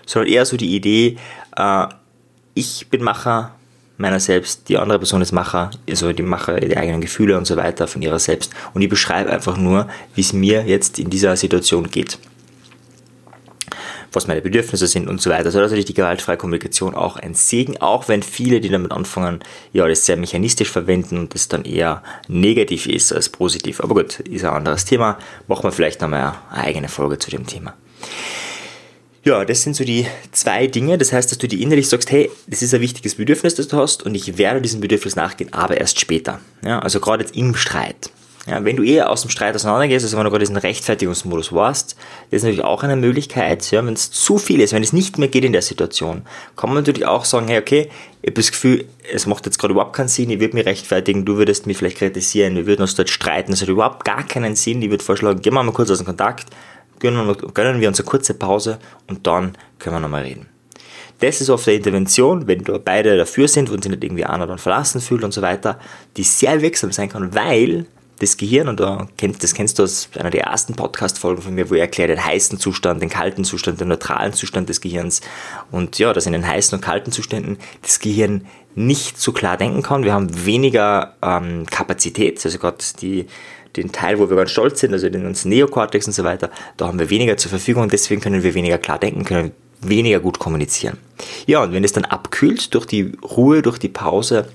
Sondern 0.07 0.31
eher 0.31 0.45
so 0.45 0.57
die 0.57 0.75
Idee, 0.75 1.17
äh, 1.55 1.85
ich 2.55 2.87
bin 2.89 3.03
Macher 3.03 3.51
meiner 3.97 4.19
selbst, 4.19 4.69
die 4.69 4.77
andere 4.77 4.99
Person 4.99 5.21
ist 5.21 5.31
Macher, 5.31 5.71
also 5.89 6.13
die 6.13 6.23
Macher 6.23 6.59
die 6.59 6.77
eigenen 6.77 7.01
Gefühle 7.01 7.37
und 7.37 7.45
so 7.45 7.57
weiter 7.57 7.87
von 7.87 8.01
ihrer 8.01 8.19
selbst. 8.19 8.53
Und 8.73 8.81
ich 8.81 8.89
beschreibe 8.89 9.31
einfach 9.31 9.57
nur, 9.57 9.87
wie 10.15 10.21
es 10.21 10.33
mir 10.33 10.63
jetzt 10.65 10.99
in 10.99 11.09
dieser 11.09 11.35
Situation 11.35 11.89
geht. 11.89 12.19
Was 14.13 14.27
meine 14.27 14.41
Bedürfnisse 14.41 14.87
sind 14.87 15.07
und 15.07 15.21
so 15.21 15.29
weiter. 15.29 15.45
Also 15.45 15.59
natürlich 15.59 15.85
die 15.85 15.93
gewaltfreie 15.93 16.37
Kommunikation 16.37 16.95
auch 16.95 17.17
ein 17.17 17.33
Segen, 17.33 17.77
auch 17.77 18.07
wenn 18.07 18.23
viele, 18.23 18.61
die 18.61 18.69
damit 18.69 18.91
anfangen, 18.91 19.39
ja, 19.73 19.87
das 19.87 20.05
sehr 20.05 20.15
mechanistisch 20.15 20.71
verwenden 20.71 21.17
und 21.17 21.33
das 21.33 21.49
dann 21.49 21.65
eher 21.65 22.01
negativ 22.27 22.87
ist 22.87 23.11
als 23.11 23.29
positiv. 23.29 23.81
Aber 23.81 23.95
gut, 23.95 24.21
ist 24.21 24.45
ein 24.45 24.53
anderes 24.53 24.85
Thema. 24.85 25.17
Machen 25.47 25.63
wir 25.63 25.71
vielleicht 25.71 26.01
nochmal 26.01 26.35
eine 26.51 26.63
eigene 26.63 26.87
Folge 26.87 27.19
zu 27.19 27.29
dem 27.29 27.45
Thema. 27.45 27.73
Ja, 29.27 29.43
das 29.43 29.61
sind 29.61 29.75
so 29.75 29.83
die 29.83 30.07
zwei 30.31 30.67
Dinge. 30.67 30.97
Das 30.97 31.11
heißt, 31.11 31.29
dass 31.29 31.37
du 31.37 31.49
dir 31.49 31.59
innerlich 31.59 31.89
sagst, 31.89 32.09
hey, 32.09 32.31
das 32.47 32.61
ist 32.61 32.73
ein 32.73 32.79
wichtiges 32.79 33.15
Bedürfnis, 33.15 33.55
das 33.55 33.67
du 33.67 33.75
hast 33.75 34.03
und 34.03 34.15
ich 34.15 34.37
werde 34.37 34.61
diesem 34.61 34.79
Bedürfnis 34.79 35.17
nachgehen, 35.17 35.51
aber 35.51 35.75
erst 35.75 35.99
später. 35.99 36.39
Ja, 36.63 36.79
also 36.79 37.01
gerade 37.01 37.25
jetzt 37.25 37.35
im 37.35 37.53
Streit. 37.53 38.09
Ja, 38.47 38.63
wenn 38.63 38.77
du 38.77 38.83
eher 38.83 39.09
aus 39.09 39.23
dem 39.23 39.29
Streit 39.29 39.53
auseinandergehst, 39.53 40.05
also 40.05 40.15
wenn 40.15 40.23
du 40.23 40.29
gerade 40.29 40.43
diesen 40.45 40.55
Rechtfertigungsmodus 40.55 41.51
warst, 41.51 41.97
das 42.31 42.37
ist 42.37 42.43
natürlich 42.43 42.63
auch 42.63 42.83
eine 42.83 42.95
Möglichkeit, 42.95 43.69
ja, 43.69 43.85
wenn 43.85 43.95
es 43.95 44.11
zu 44.11 44.37
viel 44.37 44.61
ist, 44.61 44.71
wenn 44.71 44.81
es 44.81 44.93
nicht 44.93 45.17
mehr 45.17 45.27
geht 45.27 45.43
in 45.43 45.51
der 45.51 45.61
Situation, 45.61 46.21
kann 46.55 46.69
man 46.69 46.77
natürlich 46.77 47.05
auch 47.05 47.25
sagen, 47.25 47.49
hey, 47.49 47.59
okay, 47.59 47.89
ich 48.21 48.29
habe 48.29 48.35
das 48.35 48.51
Gefühl, 48.51 48.85
es 49.13 49.25
macht 49.25 49.45
jetzt 49.45 49.59
gerade 49.59 49.73
überhaupt 49.73 49.93
keinen 49.93 50.07
Sinn, 50.07 50.29
ich 50.29 50.39
würde 50.39 50.55
mich 50.55 50.65
rechtfertigen, 50.65 51.25
du 51.25 51.35
würdest 51.35 51.67
mich 51.67 51.75
vielleicht 51.75 51.97
kritisieren, 51.97 52.55
wir 52.55 52.65
würden 52.65 52.83
uns 52.83 52.95
dort 52.95 53.09
streiten, 53.09 53.51
es 53.51 53.61
hat 53.61 53.67
überhaupt 53.67 54.05
gar 54.05 54.25
keinen 54.25 54.55
Sinn, 54.55 54.81
ich 54.81 54.89
würde 54.89 55.03
vorschlagen, 55.03 55.41
gehen 55.41 55.53
wir 55.53 55.63
mal 55.63 55.73
kurz 55.73 55.91
aus 55.91 55.97
dem 55.97 56.05
Kontakt, 56.05 56.45
gönnen, 56.99 57.35
gönnen 57.53 57.81
wir 57.81 57.87
uns 57.87 57.99
eine 57.99 58.07
kurze 58.07 58.33
Pause 58.33 58.79
und 59.07 59.25
dann 59.27 59.53
können 59.79 59.95
wir 59.95 59.99
nochmal 59.99 60.23
reden. 60.23 60.47
Das 61.19 61.41
ist 61.41 61.49
oft 61.49 61.67
eine 61.67 61.77
Intervention, 61.77 62.47
wenn 62.47 62.63
beide 62.83 63.17
dafür 63.17 63.47
sind 63.47 63.69
und 63.69 63.83
sich 63.83 63.91
nicht 63.91 64.03
irgendwie 64.03 64.25
einer 64.25 64.45
dann 64.45 64.59
verlassen 64.59 65.01
fühlt 65.01 65.23
und 65.23 65.33
so 65.33 65.41
weiter, 65.41 65.79
die 66.15 66.23
sehr 66.23 66.61
wirksam 66.61 66.91
sein 66.91 67.09
kann, 67.09 67.33
weil 67.33 67.87
das 68.19 68.37
Gehirn, 68.37 68.67
und 68.67 68.79
das 68.79 69.53
kennst 69.53 69.77
du 69.77 69.83
aus 69.83 70.09
einer 70.17 70.31
der 70.31 70.45
ersten 70.45 70.73
Podcast-Folgen 70.73 71.41
von 71.43 71.53
mir, 71.53 71.69
wo 71.69 71.75
ich 71.75 71.81
erkläre 71.81 72.09
den 72.09 72.23
heißen 72.23 72.59
Zustand, 72.59 73.01
den 73.01 73.09
kalten 73.09 73.43
Zustand, 73.43 73.79
den 73.79 73.89
neutralen 73.89 74.33
Zustand 74.33 74.69
des 74.69 74.81
Gehirns. 74.81 75.21
Und 75.69 75.99
ja, 75.99 76.13
dass 76.13 76.25
in 76.25 76.33
den 76.33 76.47
heißen 76.47 76.75
und 76.75 76.81
kalten 76.81 77.11
Zuständen 77.11 77.57
das 77.83 77.99
Gehirn 77.99 78.47
nicht 78.73 79.19
so 79.19 79.31
klar 79.31 79.57
denken 79.57 79.83
kann. 79.83 80.03
Wir 80.03 80.13
haben 80.13 80.45
weniger 80.45 81.15
ähm, 81.21 81.65
Kapazität, 81.67 82.43
also 82.43 82.57
gerade 82.57 82.77
die, 83.01 83.27
den 83.75 83.91
Teil, 83.91 84.19
wo 84.19 84.29
wir 84.29 84.37
ganz 84.37 84.51
stolz 84.51 84.79
sind, 84.79 84.93
also 84.93 85.09
den 85.09 85.23
ganzen 85.23 85.49
Neokortex 85.49 86.07
und 86.07 86.13
so 86.13 86.23
weiter, 86.23 86.49
da 86.77 86.87
haben 86.87 86.99
wir 86.99 87.09
weniger 87.09 87.37
zur 87.37 87.49
Verfügung 87.49 87.83
und 87.83 87.91
deswegen 87.91 88.21
können 88.21 88.43
wir 88.43 88.53
weniger 88.53 88.77
klar 88.77 88.99
denken, 88.99 89.23
können 89.23 89.51
weniger 89.81 90.19
gut 90.19 90.39
kommunizieren. 90.39 90.97
Ja, 91.45 91.63
und 91.63 91.73
wenn 91.73 91.83
es 91.83 91.93
dann 91.93 92.05
abkühlt 92.05 92.73
durch 92.73 92.85
die 92.85 93.13
Ruhe, 93.23 93.61
durch 93.61 93.77
die 93.77 93.89
Pause, 93.89 94.47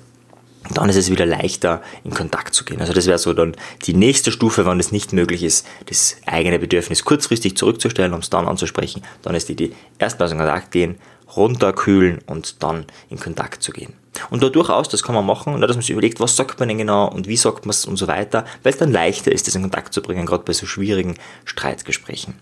dann 0.75 0.89
ist 0.89 0.97
es 0.97 1.11
wieder 1.11 1.27
leichter, 1.27 1.83
in 2.05 2.13
Kontakt 2.13 2.55
zu 2.55 2.65
gehen. 2.65 2.81
Also 2.81 2.93
das 2.93 3.07
wäre 3.07 3.19
so 3.19 3.33
dann 3.33 3.57
die 3.85 3.95
nächste 3.95 4.31
Stufe, 4.31 4.65
wenn 4.65 4.79
es 4.81 4.93
nicht 4.93 5.13
möglich 5.13 5.43
ist, 5.43 5.67
das 5.87 6.17
eigene 6.27 6.59
Bedürfnis 6.59 7.05
kurzfristig 7.05 7.57
zurückzustellen, 7.57 8.13
um 8.13 8.21
es 8.21 8.31
dann 8.31 8.47
anzusprechen. 8.47 9.03
Dann 9.23 9.35
ist 9.35 9.49
die 9.49 9.53
Idee, 9.53 9.73
erstmal 9.99 10.31
in 10.31 10.39
Kontakt 10.39 10.71
gehen, 10.71 10.97
runterkühlen 11.37 12.21
und 12.27 12.63
dann 12.63 12.87
in 13.11 13.19
Kontakt 13.19 13.63
zu 13.63 13.73
gehen. 13.73 13.95
Und 14.31 14.43
da 14.43 14.49
durchaus, 14.49 14.89
das 14.89 15.03
kann 15.03 15.15
man 15.15 15.25
machen, 15.25 15.61
dass 15.61 15.71
man 15.71 15.81
sich 15.81 15.91
überlegt, 15.91 16.21
was 16.21 16.37
sagt 16.37 16.61
man 16.61 16.69
denn 16.69 16.79
genau 16.79 17.09
und 17.09 17.29
wie 17.29 17.37
sagt 17.37 17.65
man 17.65 17.71
es 17.71 17.87
und 17.87 17.97
so 17.97 18.07
weiter, 18.07 18.45
weil 18.63 18.73
es 18.73 18.79
dann 18.79 18.93
leichter 18.93 19.33
ist, 19.33 19.47
das 19.47 19.55
in 19.55 19.63
Kontakt 19.63 19.95
zu 19.95 20.03
bringen, 20.03 20.27
gerade 20.27 20.45
bei 20.45 20.53
so 20.53 20.67
schwierigen 20.67 21.17
Streitgesprächen. 21.45 22.35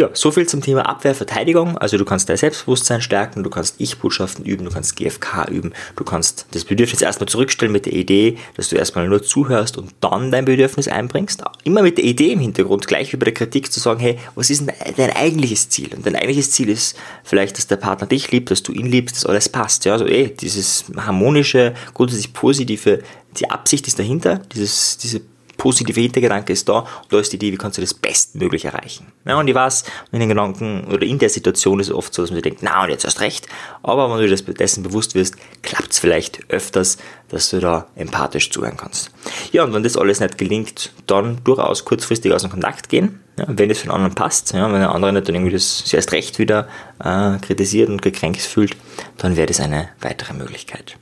Ja, 0.00 0.08
so 0.14 0.30
viel 0.30 0.48
zum 0.48 0.62
Thema 0.62 0.88
Abwehrverteidigung. 0.88 1.76
Also 1.76 1.98
du 1.98 2.06
kannst 2.06 2.30
dein 2.30 2.38
Selbstbewusstsein 2.38 3.02
stärken, 3.02 3.42
du 3.42 3.50
kannst 3.50 3.74
Ich-Botschaften 3.76 4.46
üben, 4.46 4.64
du 4.64 4.70
kannst 4.70 4.96
GFK 4.96 5.46
üben, 5.50 5.74
du 5.94 6.04
kannst 6.04 6.46
das 6.52 6.64
Bedürfnis 6.64 7.02
erstmal 7.02 7.28
zurückstellen 7.28 7.70
mit 7.70 7.84
der 7.84 7.92
Idee, 7.92 8.38
dass 8.56 8.70
du 8.70 8.76
erstmal 8.76 9.06
nur 9.06 9.22
zuhörst 9.22 9.76
und 9.76 9.92
dann 10.00 10.30
dein 10.30 10.46
Bedürfnis 10.46 10.88
einbringst. 10.88 11.44
Immer 11.64 11.82
mit 11.82 11.98
der 11.98 12.06
Idee 12.06 12.32
im 12.32 12.40
Hintergrund, 12.40 12.86
gleich 12.86 13.12
bei 13.12 13.26
der 13.26 13.34
Kritik 13.34 13.70
zu 13.70 13.78
sagen, 13.78 14.00
hey, 14.00 14.18
was 14.36 14.48
ist 14.48 14.62
denn 14.62 14.72
dein 14.96 15.14
eigentliches 15.14 15.68
Ziel? 15.68 15.94
Und 15.94 16.06
dein 16.06 16.16
eigentliches 16.16 16.50
Ziel 16.50 16.70
ist 16.70 16.96
vielleicht, 17.22 17.58
dass 17.58 17.66
der 17.66 17.76
Partner 17.76 18.06
dich 18.06 18.30
liebt, 18.30 18.50
dass 18.50 18.62
du 18.62 18.72
ihn 18.72 18.86
liebst, 18.86 19.16
dass 19.16 19.26
alles 19.26 19.50
passt. 19.50 19.84
Ja, 19.84 19.92
also 19.92 20.06
eh, 20.06 20.28
dieses 20.28 20.86
harmonische, 20.96 21.74
grundsätzlich 21.92 22.32
positive, 22.32 23.02
die 23.38 23.50
Absicht 23.50 23.86
ist 23.86 23.98
dahinter, 23.98 24.40
dieses, 24.54 24.96
diese 24.96 25.20
positive 25.60 26.00
Hintergedanke 26.00 26.54
ist 26.54 26.66
da 26.70 26.78
und 26.78 27.12
da 27.12 27.20
ist 27.20 27.32
die 27.32 27.36
Idee, 27.36 27.52
wie 27.52 27.58
kannst 27.58 27.76
du 27.76 27.82
das 27.82 27.92
bestmöglich 27.92 28.64
erreichen. 28.64 29.12
Ja, 29.26 29.38
und 29.38 29.46
ich 29.46 29.54
weiß, 29.54 29.84
in 30.10 30.20
den 30.20 30.30
Gedanken 30.30 30.84
oder 30.90 31.02
in 31.02 31.18
der 31.18 31.28
Situation 31.28 31.80
ist 31.80 31.88
es 31.88 31.94
oft 31.94 32.14
so, 32.14 32.22
dass 32.22 32.30
man 32.30 32.36
sich 32.36 32.44
denkt, 32.44 32.60
na 32.62 32.82
und 32.82 32.88
jetzt 32.88 33.04
hast 33.04 33.20
recht, 33.20 33.46
aber 33.82 34.10
wenn 34.10 34.26
du 34.26 34.34
dir 34.34 34.54
dessen 34.54 34.82
bewusst 34.82 35.14
wirst, 35.14 35.36
klappt 35.60 35.92
es 35.92 35.98
vielleicht 35.98 36.48
öfters, 36.48 36.96
dass 37.28 37.50
du 37.50 37.60
da 37.60 37.88
empathisch 37.94 38.50
zuhören 38.50 38.78
kannst. 38.78 39.10
Ja, 39.52 39.62
und 39.62 39.74
wenn 39.74 39.82
das 39.82 39.98
alles 39.98 40.20
nicht 40.20 40.38
gelingt, 40.38 40.92
dann 41.06 41.44
durchaus 41.44 41.84
kurzfristig 41.84 42.32
aus 42.32 42.40
dem 42.40 42.50
Kontakt 42.50 42.88
gehen, 42.88 43.20
ja, 43.38 43.44
wenn 43.46 43.70
es 43.70 43.80
für 43.80 43.88
den 43.88 43.92
anderen 43.92 44.14
passt, 44.14 44.54
ja, 44.54 44.72
wenn 44.72 44.80
der 44.80 44.94
andere 44.94 45.12
nicht 45.12 45.28
dann 45.28 45.34
irgendwie 45.34 45.52
das 45.52 45.92
erst 45.92 46.12
recht 46.12 46.38
wieder 46.38 46.68
äh, 47.04 47.36
kritisiert 47.38 47.90
und 47.90 48.00
gekränkt 48.00 48.40
fühlt, 48.40 48.76
dann 49.18 49.36
wäre 49.36 49.46
das 49.46 49.60
eine 49.60 49.90
weitere 50.00 50.32
Möglichkeit. 50.32 50.96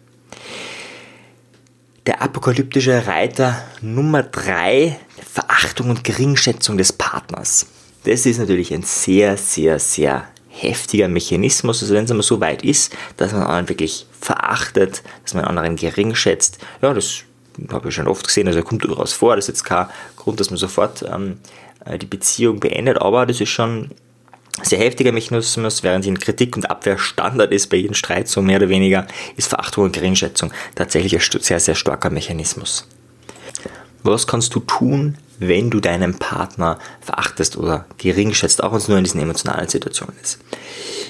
Der 2.09 2.23
apokalyptische 2.23 3.07
Reiter 3.07 3.63
Nummer 3.83 4.23
3, 4.23 4.99
Verachtung 5.31 5.91
und 5.91 6.05
Geringschätzung 6.05 6.79
des 6.79 6.91
Partners. 6.91 7.67
Das 8.05 8.25
ist 8.25 8.39
natürlich 8.39 8.73
ein 8.73 8.83
sehr, 8.83 9.37
sehr, 9.37 9.79
sehr 9.79 10.25
heftiger 10.49 11.09
Mechanismus, 11.09 11.83
also 11.83 11.93
wenn 11.95 12.07
es 12.07 12.11
einmal 12.11 12.25
so 12.25 12.41
weit 12.41 12.65
ist, 12.65 12.97
dass 13.19 13.33
man 13.33 13.43
anderen 13.43 13.69
wirklich 13.69 14.07
verachtet, 14.19 15.03
dass 15.23 15.35
man 15.35 15.45
anderen 15.45 15.77
gering 15.77 16.15
schätzt, 16.15 16.57
ja, 16.81 16.95
das 16.95 17.25
habe 17.71 17.91
ich 17.91 17.95
schon 17.95 18.09
oft 18.09 18.27
gesehen, 18.27 18.47
also 18.47 18.63
kommt 18.63 18.85
durchaus 18.85 19.13
vor, 19.13 19.37
das 19.37 19.45
ist 19.45 19.57
jetzt 19.57 19.65
kein 19.65 19.89
Grund, 20.17 20.41
dass 20.41 20.49
man 20.49 20.57
sofort 20.57 21.05
ähm, 21.13 21.37
äh, 21.85 21.99
die 21.99 22.07
Beziehung 22.07 22.59
beendet, 22.59 23.03
aber 23.03 23.27
das 23.27 23.39
ist 23.39 23.51
schon 23.51 23.91
sehr 24.63 24.79
heftiger 24.79 25.13
Mechanismus, 25.13 25.83
während 25.83 26.07
in 26.07 26.19
Kritik 26.19 26.57
und 26.57 26.71
Abwehr 26.71 26.99
Standard 26.99 27.53
ist 27.53 27.69
bei 27.69 27.77
jedem 27.77 27.95
Streit, 27.95 28.29
so 28.29 28.43
mehr 28.43 28.57
oder 28.57 28.69
weniger, 28.69 29.07
ist 29.37 29.49
Verachtung 29.49 29.85
und 29.85 29.93
Geringschätzung 29.93 30.53
tatsächlich 30.75 31.15
ein 31.15 31.41
sehr, 31.41 31.61
sehr 31.61 31.75
starker 31.75 32.11
Mechanismus. 32.11 32.89
Was 34.03 34.27
kannst 34.27 34.55
du 34.55 34.61
tun, 34.61 35.19
wenn 35.39 35.71
du 35.71 35.81
deinen 35.81 36.19
Partner 36.19 36.79
verachtest 37.01 37.57
oder 37.57 37.87
geringschätzt, 37.99 38.63
auch 38.63 38.73
wenn 38.73 38.79
es 38.79 38.89
nur 38.89 38.99
in 38.99 39.05
diesen 39.05 39.21
emotionalen 39.21 39.69
Situationen 39.69 40.15
ist? 40.23 40.39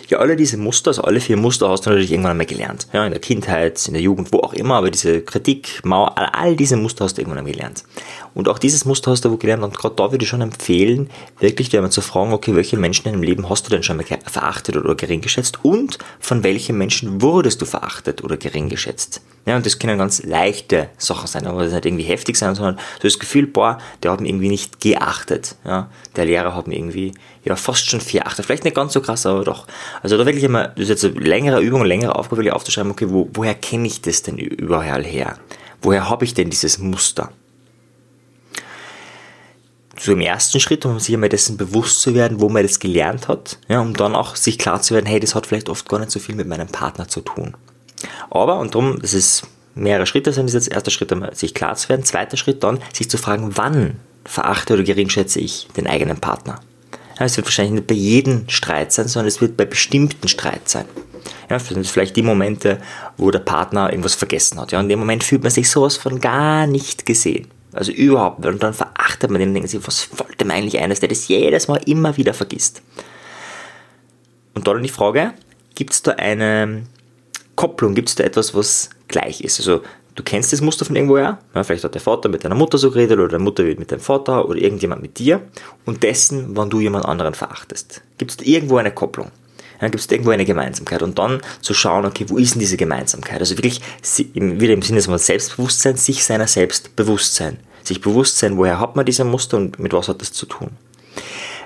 Ja, 0.09 0.19
alle 0.21 0.37
diese 0.37 0.57
Muster, 0.57 0.89
also 0.89 1.03
alle 1.03 1.21
vier 1.21 1.37
Muster 1.37 1.69
hast 1.69 1.85
du 1.85 1.91
natürlich 1.91 2.11
irgendwann 2.11 2.31
einmal 2.31 2.47
gelernt. 2.47 2.87
Ja, 2.95 3.05
in 3.05 3.13
der 3.13 3.21
Kindheit, 3.21 3.87
in 3.87 3.93
der 3.93 4.03
Jugend, 4.03 4.33
wo 4.33 4.39
auch 4.39 4.55
immer, 4.55 4.77
aber 4.77 4.91
diese 4.91 5.21
Kritik, 5.21 5.81
Mauer, 5.85 6.15
all 6.35 6.57
diese 6.57 6.79
Muster 6.79 7.05
hast 7.05 7.19
du 7.19 7.21
irgendwann 7.21 7.41
einmal 7.41 7.53
gelernt. 7.53 7.85
Und 8.33 8.49
auch 8.49 8.59
dieses 8.59 8.87
Muster 8.87 9.11
hast 9.11 9.27
du 9.27 9.37
gelernt 9.37 9.63
und 9.63 9.77
gerade 9.77 9.97
da 9.97 10.11
würde 10.11 10.23
ich 10.23 10.29
schon 10.31 10.41
empfehlen, 10.41 11.11
wirklich 11.41 11.69
dir 11.69 11.83
mal 11.83 11.91
zu 11.91 12.01
fragen, 12.01 12.33
okay, 12.33 12.55
welche 12.55 12.79
Menschen 12.79 13.07
in 13.07 13.13
deinem 13.13 13.23
Leben 13.23 13.51
hast 13.51 13.67
du 13.67 13.71
denn 13.71 13.83
schon 13.83 13.99
mal 13.99 14.07
verachtet 14.25 14.77
oder 14.77 14.95
gering 14.95 15.21
geschätzt 15.21 15.59
und 15.63 15.99
von 16.21 16.43
welchen 16.43 16.79
Menschen 16.79 17.21
wurdest 17.21 17.61
du 17.61 17.67
verachtet 17.67 18.25
oder 18.25 18.39
gering 18.39 18.71
geschätzt? 18.71 19.21
Ja, 19.45 19.57
und 19.57 19.67
das 19.67 19.79
können 19.79 19.99
ganz 19.99 20.23
leichte 20.23 20.89
Sachen 20.99 21.27
sein, 21.27 21.47
aber 21.47 21.65
das 21.65 21.73
nicht 21.73 21.87
irgendwie 21.87 22.05
heftig 22.05 22.37
sein, 22.37 22.55
sondern 22.55 22.77
so 22.77 23.09
das 23.09 23.19
Gefühl, 23.19 23.47
boah, 23.47 23.79
der 24.03 24.13
hat 24.13 24.18
mich 24.21 24.31
irgendwie 24.31 24.49
nicht 24.49 24.81
geachtet. 24.81 25.57
Ja, 25.65 25.91
der 26.17 26.25
Lehrer 26.25 26.55
hat 26.55 26.67
mich 26.67 26.79
irgendwie 26.79 27.13
ja, 27.45 27.57
fast 27.57 27.89
schon 27.89 28.01
verachtet. 28.01 28.47
Vielleicht 28.47 28.65
nicht 28.65 28.77
ganz 28.77 28.93
so 28.93 29.01
krass, 29.01 29.27
aber 29.27 29.45
doch. 29.45 29.67
Also 30.03 30.17
da 30.17 30.27
wirklich 30.27 30.45
immer, 30.45 30.69
das 30.69 30.89
ist 30.89 30.89
jetzt 30.89 31.05
eine 31.05 31.15
längere 31.15 31.61
Übung, 31.61 31.81
eine 31.81 31.89
längere 31.89 32.17
Aufgabe, 32.17 32.39
wirklich 32.39 32.53
aufzuschreiben, 32.53 32.93
okay, 32.93 33.07
wo, 33.09 33.29
woher 33.33 33.55
kenne 33.55 33.87
ich 33.87 34.01
das 34.03 34.23
denn 34.23 34.39
überall 34.39 35.05
her? 35.05 35.39
Woher 35.81 36.09
habe 36.09 36.25
ich 36.25 36.35
denn 36.35 36.51
dieses 36.51 36.79
Muster? 36.79 37.31
So 39.99 40.13
im 40.13 40.21
ersten 40.21 40.61
Schritt, 40.61 40.85
um 40.87 40.99
sich 41.01 41.15
einmal 41.15 41.29
dessen 41.29 41.57
bewusst 41.57 42.03
zu 42.03 42.15
werden, 42.15 42.41
wo 42.41 42.49
man 42.49 42.63
das 42.63 42.79
gelernt 42.79 43.27
hat, 43.29 43.59
ja, 43.69 43.81
um 43.81 43.95
dann 43.95 44.15
auch 44.15 44.37
sich 44.37 44.59
klar 44.59 44.81
zu 44.81 44.95
werden, 44.95 45.07
hey, 45.07 45.19
das 45.19 45.35
hat 45.35 45.47
vielleicht 45.47 45.69
oft 45.69 45.89
gar 45.89 45.99
nicht 45.99 46.13
so 46.13 46.21
viel 46.21 46.37
mit 46.37 46.47
meinem 46.47 46.69
Partner 46.69 47.09
zu 47.09 47.21
tun. 47.21 47.57
Aber, 48.31 48.59
und 48.59 48.75
darum, 48.75 49.01
das 49.01 49.15
ist 49.15 49.43
mehrere 49.79 50.07
Schritte 50.07 50.33
sind 50.33 50.47
das 50.47 50.55
jetzt. 50.55 50.73
Erster 50.73 50.91
Schritt, 50.91 51.13
sich 51.37 51.55
klar 51.55 51.75
zu 51.77 51.89
werden. 51.89 52.05
Zweiter 52.05 52.37
Schritt 52.37 52.63
dann, 52.63 52.81
sich 52.93 53.09
zu 53.09 53.19
fragen, 53.19 53.53
wann 53.57 53.97
verachte 54.25 54.75
oder 54.75 54.83
geringschätze 54.83 55.41
ich 55.41 55.69
den 55.77 55.87
eigenen 55.87 56.19
Partner. 56.19 56.61
Ja, 57.19 57.27
es 57.27 57.37
wird 57.37 57.47
wahrscheinlich 57.47 57.75
nicht 57.75 57.87
bei 57.87 57.95
jedem 57.95 58.49
Streit 58.49 58.93
sein, 58.93 59.09
sondern 59.09 59.29
es 59.29 59.41
wird 59.41 59.57
bei 59.57 59.65
bestimmten 59.65 60.29
Streit 60.29 60.69
sein. 60.69 60.85
Ja, 61.51 61.59
vielleicht 61.59 62.17
die 62.17 62.23
Momente, 62.23 62.79
wo 63.17 63.31
der 63.31 63.41
Partner 63.41 63.91
irgendwas 63.91 64.15
vergessen 64.15 64.61
hat. 64.61 64.73
Ja, 64.73 64.81
in 64.81 64.89
dem 64.89 64.99
Moment 64.99 65.25
fühlt 65.25 65.43
man 65.43 65.51
sich 65.51 65.71
sowas 65.71 65.97
von 65.97 66.21
gar 66.21 66.67
nicht 66.67 67.07
gesehen. 67.07 67.49
Also 67.73 67.93
überhaupt. 67.93 68.45
Und 68.45 68.63
dann 68.63 68.75
verachtet 68.75 69.31
man 69.31 69.41
den 69.41 69.49
und 69.49 69.55
denkt 69.55 69.71
sich, 69.71 69.87
was 69.87 70.09
wollte 70.19 70.45
man 70.45 70.57
eigentlich 70.57 70.79
eines, 70.79 71.01
der 71.01 71.09
das 71.09 71.29
jedes 71.29 71.69
Mal 71.69 71.81
immer 71.87 72.17
wieder 72.17 72.35
vergisst. 72.35 72.83
Und 74.55 74.67
dann 74.67 74.83
die 74.83 74.89
Frage, 74.89 75.33
gibt 75.75 75.93
es 75.93 76.03
da 76.03 76.13
eine 76.13 76.85
Kopplung, 77.59 77.97
gibt 77.97 78.09
es 78.09 78.15
da 78.15 78.23
etwas, 78.23 78.55
was 78.55 78.91
gleich 79.09 79.41
ist? 79.41 79.59
Also 79.59 79.83
du 80.15 80.23
kennst 80.23 80.53
das 80.53 80.61
Muster 80.61 80.85
von 80.85 80.95
irgendwoher, 80.95 81.41
ja, 81.57 81.65
vielleicht 81.65 81.83
hat 81.83 81.93
der 81.93 82.01
Vater 82.01 82.29
mit 82.29 82.45
deiner 82.45 82.55
Mutter 82.55 82.79
so 82.79 82.93
geredet 82.93 83.19
oder 83.19 83.27
deine 83.27 83.43
Mutter 83.43 83.65
mit 83.65 83.91
deinem 83.91 83.99
Vater 83.99 84.49
oder 84.49 84.61
irgendjemand 84.61 85.03
mit 85.03 85.19
dir 85.19 85.41
und 85.85 86.05
dessen, 86.05 86.57
wann 86.57 86.71
du 86.71 86.79
jemand 86.79 87.05
anderen 87.05 87.35
verachtest. 87.35 88.01
Gibt 88.17 88.31
es 88.31 88.47
irgendwo 88.47 88.77
eine 88.77 88.93
Kopplung? 88.93 89.33
Ja, 89.81 89.89
gibt 89.89 90.05
es 90.05 90.09
irgendwo 90.09 90.31
eine 90.31 90.45
Gemeinsamkeit 90.45 91.03
und 91.03 91.19
dann 91.19 91.41
zu 91.61 91.75
schauen, 91.75 92.05
okay, 92.07 92.27
wo 92.29 92.37
ist 92.37 92.55
denn 92.55 92.61
diese 92.61 92.77
Gemeinsamkeit? 92.77 93.41
Also 93.41 93.57
wirklich 93.59 93.81
wieder 94.35 94.73
im 94.73 94.83
Sinne 94.83 95.03
von 95.03 95.19
Selbstbewusstsein, 95.19 95.97
sich 95.97 96.25
seiner 96.25 96.47
selbst 96.47 96.95
bewusst 96.95 97.35
sein. 97.35 97.59
Sich 97.83 98.01
bewusst 98.01 98.39
sein, 98.39 98.57
woher 98.57 98.79
hat 98.79 98.95
man 98.95 99.05
diese 99.05 99.25
Muster 99.25 99.57
und 99.57 99.81
mit 99.81 99.93
was 99.93 100.07
hat 100.07 100.21
das 100.21 100.33
zu 100.33 100.47
tun. 100.47 100.71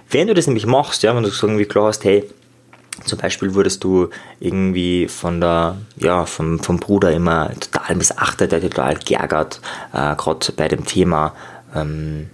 Wenn 0.08 0.26
du 0.26 0.32
das 0.32 0.46
nämlich 0.46 0.64
machst, 0.64 1.02
ja, 1.02 1.14
wenn 1.14 1.22
du 1.22 1.28
so 1.28 1.46
irgendwie 1.46 1.66
klar 1.66 1.88
hast, 1.88 2.04
hey, 2.04 2.24
zum 3.04 3.18
Beispiel 3.18 3.54
wurdest 3.54 3.82
du 3.84 4.10
irgendwie 4.38 5.08
von 5.08 5.40
der, 5.40 5.76
ja, 5.96 6.26
vom, 6.26 6.58
vom 6.60 6.78
Bruder 6.78 7.12
immer 7.12 7.50
total 7.58 7.96
missachtet, 7.96 8.52
der 8.52 8.60
total 8.60 8.96
geärgert, 8.96 9.60
äh, 9.92 10.14
gerade 10.14 10.52
bei 10.52 10.68
dem 10.68 10.84
Thema, 10.84 11.34
ähm, 11.74 12.30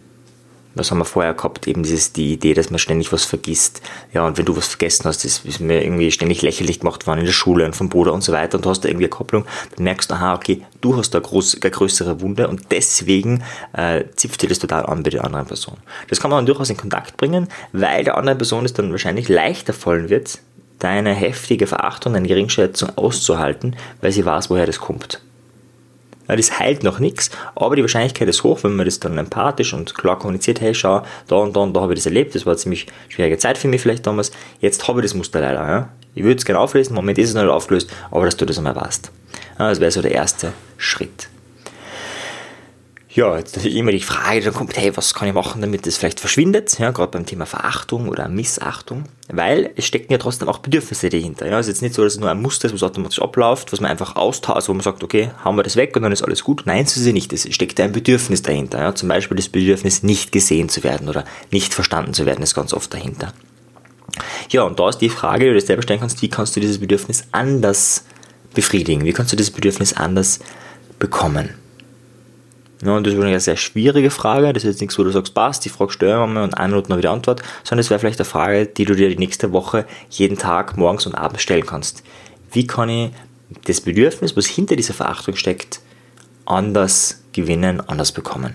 was 0.79 0.91
haben 0.91 0.99
wir 0.99 1.05
vorher 1.05 1.35
gehabt, 1.35 1.67
eben 1.67 1.83
dieses, 1.83 2.13
die 2.13 2.35
Idee, 2.35 2.55
dass 2.55 2.71
man 2.71 2.79
ständig 2.79 3.13
was 3.13 3.25
vergisst. 3.25 3.83
Ja, 4.13 4.27
und 4.27 4.39
wenn 4.39 4.45
du 4.45 4.57
was 4.57 4.69
vergessen 4.69 5.05
hast, 5.05 5.25
das 5.25 5.41
ist 5.45 5.61
mir 5.61 5.83
irgendwie 5.83 6.11
ständig 6.11 6.43
lächerlich 6.43 6.81
gemacht 6.81 7.07
worden 7.07 7.21
in 7.21 7.27
der 7.27 7.33
Schule 7.33 7.65
und 7.65 7.75
vom 7.75 7.89
Bruder 7.89 8.13
und 8.13 8.23
so 8.23 8.33
weiter 8.33 8.57
und 8.57 8.65
du 8.65 8.71
hast 8.71 8.85
da 8.85 8.89
irgendwie 8.89 9.07
eine 9.07 9.11
Kopplung, 9.11 9.45
dann 9.75 9.85
merkst 9.85 10.11
du, 10.11 10.15
aha, 10.15 10.35
okay, 10.35 10.65
du 10.81 10.97
hast 10.97 11.11
da 11.11 11.19
groß, 11.19 11.59
eine 11.61 11.71
größere 11.71 12.21
Wunde 12.21 12.49
und 12.49 12.71
deswegen 12.71 13.43
äh, 13.73 14.05
zipft 14.15 14.43
dir 14.43 14.49
das 14.49 14.61
total 14.61 14.87
an 14.87 15.03
bei 15.03 15.11
der 15.11 15.25
anderen 15.25 15.47
Person. 15.47 15.79
Das 16.09 16.21
kann 16.21 16.31
man 16.31 16.39
dann 16.39 16.47
durchaus 16.47 16.71
in 16.71 16.77
Kontakt 16.77 17.17
bringen, 17.17 17.49
weil 17.73 18.05
der 18.05 18.17
anderen 18.17 18.39
Person 18.39 18.65
es 18.65 18.73
dann 18.73 18.91
wahrscheinlich 18.93 19.29
leichter 19.29 19.73
fallen 19.73 20.09
wird, 20.09 20.39
deine 20.79 21.15
heftige 21.15 21.67
Verachtung, 21.67 22.13
deine 22.13 22.29
Geringschätzung 22.29 22.91
auszuhalten, 22.97 23.77
weil 24.01 24.13
sie 24.13 24.25
weiß, 24.25 24.51
woher 24.51 24.67
das 24.67 24.79
kommt. 24.79 25.21
Das 26.27 26.59
heilt 26.59 26.83
noch 26.83 26.99
nichts, 26.99 27.31
aber 27.55 27.75
die 27.75 27.83
Wahrscheinlichkeit 27.83 28.29
ist 28.29 28.45
hoch, 28.45 28.63
wenn 28.63 28.77
man 28.77 28.85
das 28.85 29.01
dann 29.01 29.17
empathisch 29.17 29.73
und 29.73 29.95
klar 29.95 30.19
kommuniziert, 30.19 30.61
hey, 30.61 30.75
schau, 30.75 31.03
da 31.27 31.37
und 31.37 31.57
da 31.57 31.61
und 31.61 31.75
da 31.75 31.81
habe 31.81 31.95
ich 31.95 32.01
das 32.01 32.07
erlebt, 32.07 32.35
das 32.35 32.45
war 32.45 32.53
eine 32.53 32.59
ziemlich 32.59 32.87
schwierige 33.09 33.39
Zeit 33.39 33.57
für 33.57 33.67
mich 33.67 33.81
vielleicht 33.81 34.07
damals, 34.07 34.31
jetzt 34.61 34.87
habe 34.87 35.01
ich 35.01 35.05
das 35.05 35.15
Muster 35.15 35.41
leider. 35.41 35.67
Ja? 35.67 35.89
Ich 36.15 36.25
würde 36.25 36.37
es 36.37 36.45
gerne 36.45 36.61
auflösen, 36.61 36.91
im 36.91 36.97
Moment 36.97 37.17
ist 37.17 37.31
es 37.31 37.35
noch 37.35 37.43
nicht 37.43 37.51
aufgelöst, 37.51 37.91
aber 38.11 38.27
dass 38.27 38.37
du 38.37 38.45
das 38.45 38.59
einmal 38.59 38.77
weißt. 38.77 39.11
Das 39.57 39.81
wäre 39.81 39.91
so 39.91 40.03
der 40.03 40.13
erste 40.13 40.53
Schritt 40.77 41.31
ja, 43.19 43.37
jetzt 43.37 43.57
natürlich 43.57 43.77
immer 43.77 43.91
die 43.91 43.99
Frage, 43.99 44.43
dann 44.43 44.55
kommt, 44.55 44.77
hey, 44.77 44.97
was 44.97 45.13
kann 45.13 45.27
ich 45.27 45.35
machen, 45.35 45.61
damit 45.61 45.85
das 45.89 45.97
vielleicht 45.97 46.21
verschwindet? 46.21 46.79
Ja, 46.79 46.93
gerade 46.93 47.11
beim 47.11 47.27
Thema 47.27 47.47
Verachtung 47.47 48.09
oder 48.09 48.29
Missachtung, 48.29 49.07
weil 49.27 49.73
es 49.75 49.87
stecken 49.87 50.13
ja 50.13 50.19
trotzdem 50.19 50.49
auch 50.49 50.59
Bedürfnisse 50.59 51.09
dahinter. 51.09 51.49
Ja, 51.49 51.59
es 51.59 51.67
ist 51.67 51.73
jetzt 51.75 51.83
nicht 51.83 51.97
so, 51.97 52.05
dass 52.05 52.13
es 52.13 52.21
nur 52.21 52.31
ein 52.31 52.41
Muster 52.41 52.67
ist, 52.67 52.75
was 52.75 52.85
automatisch 52.85 53.21
abläuft, 53.21 53.73
was 53.73 53.81
man 53.81 53.91
einfach 53.91 54.15
austauscht, 54.15 54.69
wo 54.69 54.73
man 54.73 54.85
sagt, 54.85 55.03
okay, 55.03 55.33
haben 55.45 55.57
wir 55.57 55.65
das 55.65 55.75
weg 55.75 55.97
und 55.97 56.03
dann 56.03 56.13
ist 56.13 56.23
alles 56.23 56.45
gut. 56.45 56.63
Nein, 56.67 56.87
so 56.87 57.01
ist 57.01 57.07
es 57.07 57.13
nicht. 57.13 57.33
Es 57.33 57.53
steckt 57.53 57.81
ein 57.81 57.91
Bedürfnis 57.91 58.43
dahinter. 58.43 58.79
Ja, 58.79 58.95
zum 58.95 59.09
Beispiel 59.09 59.37
das 59.37 59.49
Bedürfnis, 59.49 60.05
nicht 60.05 60.31
gesehen 60.31 60.69
zu 60.69 60.85
werden 60.85 61.09
oder 61.09 61.25
nicht 61.51 61.75
verstanden 61.75 62.15
zu 62.15 62.25
werden, 62.25 62.45
ist 62.45 62.55
ganz 62.55 62.73
oft 62.73 62.95
dahinter. 62.95 63.33
Ja, 64.51 64.63
und 64.63 64.79
da 64.79 64.91
ist 64.91 64.99
die 64.99 65.11
Frage, 65.11 65.41
die 65.41 65.51
du 65.51 65.55
dir 65.55 65.67
selber 65.67 65.83
stellen 65.83 65.99
kannst, 65.99 66.23
wie 66.23 66.29
kannst 66.29 66.55
du 66.55 66.61
dieses 66.61 66.79
Bedürfnis 66.79 67.25
anders 67.33 68.05
befriedigen? 68.55 69.05
Wie 69.05 69.13
kannst 69.13 69.33
du 69.33 69.37
dieses 69.37 69.51
Bedürfnis 69.51 69.93
anders 69.93 70.39
bekommen? 71.01 71.49
Ja, 72.85 72.97
und 72.97 73.07
das 73.07 73.15
ist 73.15 73.21
eine 73.21 73.41
sehr 73.41 73.57
schwierige 73.57 74.11
Frage. 74.11 74.53
Das 74.53 74.63
ist 74.63 74.71
jetzt 74.71 74.81
nichts, 74.81 74.99
wo 74.99 75.05
du 75.05 75.11
sagst, 75.11 75.35
passt, 75.35 75.65
die 75.65 75.69
Frage 75.69 75.93
stellen 75.93 76.33
wir 76.35 76.43
und 76.43 76.55
eine 76.55 76.69
Minute 76.69 76.91
noch 76.91 76.99
wieder 76.99 77.11
Antwort, 77.11 77.43
sondern 77.65 77.81
es 77.81 77.91
wäre 77.91 77.99
vielleicht 77.99 78.21
eine 78.21 78.25
Frage, 78.25 78.67
die 78.67 78.85
du 78.85 78.95
dir 78.95 79.09
die 79.09 79.19
nächste 79.19 79.53
Woche 79.53 79.85
jeden 80.11 80.39
Tag 80.39 80.77
morgens 80.77 81.07
und 81.07 81.15
abends 81.15 81.43
stellen 81.43 81.67
kannst. 81.67 82.05
Wie 82.53 82.67
kann 82.67 82.89
ich 82.89 83.11
das 83.65 83.81
Bedürfnis, 83.81 84.37
was 84.37 84.47
hinter 84.47 84.77
dieser 84.77 84.95
Verachtung 84.95 85.35
steckt, 85.35 85.81
anders 86.45 87.23
gewinnen, 87.33 87.81
anders 87.81 88.13
bekommen? 88.13 88.55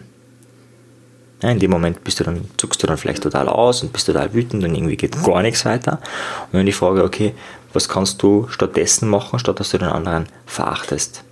Ja, 1.42 1.50
in 1.50 1.60
dem 1.60 1.72
Moment 1.72 2.06
bist 2.06 2.22
du 2.22 2.24
dann, 2.24 2.46
zuckst 2.56 2.82
du 2.82 2.88
dann 2.88 2.98
vielleicht 2.98 3.24
total 3.24 3.50
aus 3.50 3.84
und 3.84 3.92
bist 3.92 4.06
total 4.06 4.34
wütend 4.34 4.63
und 4.63 4.74
irgendwie 4.74 4.96
geht 4.96 5.22
gar 5.22 5.42
nichts 5.42 5.65
weiter. 5.65 6.00
Und 6.46 6.53
dann 6.53 6.65
die 6.65 6.72
Frage, 6.72 7.03
okay, 7.03 7.34
was 7.74 7.89
kannst 7.89 8.24
du 8.24 8.48
stattdessen 8.50 9.10
machen, 9.10 9.39
statt 9.39 9.60
dass 9.60 9.72
du 9.72 9.77
den 9.77 9.89
anderen 9.89 10.27
verachtest? 10.46 11.25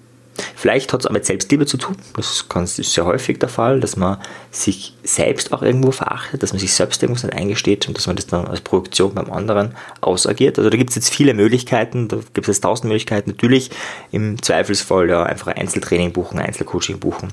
Vielleicht 0.56 0.94
hat 0.94 1.02
es 1.02 1.08
auch 1.08 1.12
mit 1.12 1.26
Selbstliebe 1.26 1.66
zu 1.66 1.78
tun. 1.78 1.96
Das 2.16 2.46
ist 2.80 2.94
sehr 2.94 3.06
häufig 3.06 3.40
der 3.40 3.50
Fall, 3.50 3.80
dass 3.80 3.96
man 3.96 4.18
sich 4.52 4.96
selbst 5.04 5.54
auch 5.54 5.62
irgendwo 5.62 5.92
verachtet, 5.92 6.44
dass 6.44 6.54
man 6.54 6.60
sich 6.60 6.74
selbst 6.74 7.02
irgendwas 7.02 7.24
nicht 7.24 7.36
eingesteht 7.36 7.88
und 7.88 7.98
dass 7.98 8.08
man 8.08 8.16
das 8.16 8.28
dann 8.28 8.48
als 8.48 8.62
Projektion 8.62 9.14
beim 9.14 9.32
anderen 9.32 9.76
ausagiert. 10.02 10.58
Also 10.58 10.70
da 10.70 10.78
gibt 10.78 10.92
es 10.92 10.96
jetzt 10.96 11.14
viele 11.14 11.34
Möglichkeiten, 11.34 12.08
da 12.08 12.18
gibt 12.34 12.48
es 12.48 12.58
jetzt 12.58 12.62
tausend 12.62 12.86
Möglichkeiten. 12.86 13.32
Natürlich 13.32 13.72
im 14.12 14.42
Zweifelsfall 14.42 15.10
ja 15.10 15.24
einfach 15.24 15.48
ein 15.48 15.58
Einzeltraining 15.58 16.14
buchen, 16.14 16.40
Einzelcoaching 16.40 17.00
buchen 17.00 17.30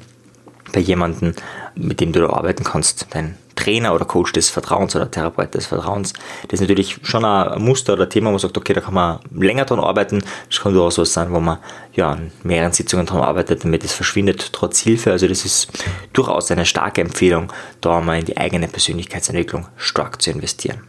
bei 0.73 0.81
jemandem, 0.81 1.35
mit 1.75 2.01
dem 2.01 2.13
du 2.13 2.21
da 2.21 2.31
arbeiten 2.31 2.65
kannst, 2.65 3.07
dein 3.11 3.37
Trainer 3.59 3.93
oder 3.93 4.05
Coach 4.05 4.33
des 4.33 4.51
Vertrauens 4.51 4.95
oder 4.95 5.11
Therapeut 5.11 5.53
des 5.53 5.67
Vertrauens. 5.67 6.13
Das 6.43 6.55
ist 6.55 6.61
natürlich 6.61 6.99
schon 7.03 7.25
ein 7.25 7.61
Muster 7.61 7.95
oder 7.95 8.09
Thema, 8.09 8.29
wo 8.29 8.33
man 8.33 8.39
sagt, 8.39 8.57
okay, 8.57 8.73
da 8.73 8.81
kann 8.81 8.95
man 8.95 9.19
länger 9.35 9.65
dran 9.65 9.81
arbeiten. 9.81 10.23
Das 10.49 10.61
kann 10.61 10.73
durchaus 10.73 10.99
was 10.99 11.13
sein, 11.13 11.33
wo 11.33 11.41
man 11.41 11.59
ja 11.93 12.15
in 12.15 12.31
mehreren 12.45 12.73
Sitzungen 12.73 13.05
dran 13.05 13.21
arbeitet, 13.21 13.65
damit 13.65 13.85
es 13.85 13.93
verschwindet, 13.93 14.53
trotz 14.53 14.79
Hilfe. 14.79 15.11
Also 15.11 15.27
das 15.27 15.45
ist 15.45 15.73
durchaus 16.13 16.51
eine 16.53 16.67
starke 16.67 17.01
Empfehlung, 17.01 17.53
da 17.81 18.01
mal 18.01 18.21
in 18.21 18.25
die 18.25 18.37
eigene 18.37 18.69
Persönlichkeitsentwicklung 18.69 19.67
stark 19.77 20.23
zu 20.23 20.31
investieren. 20.31 20.83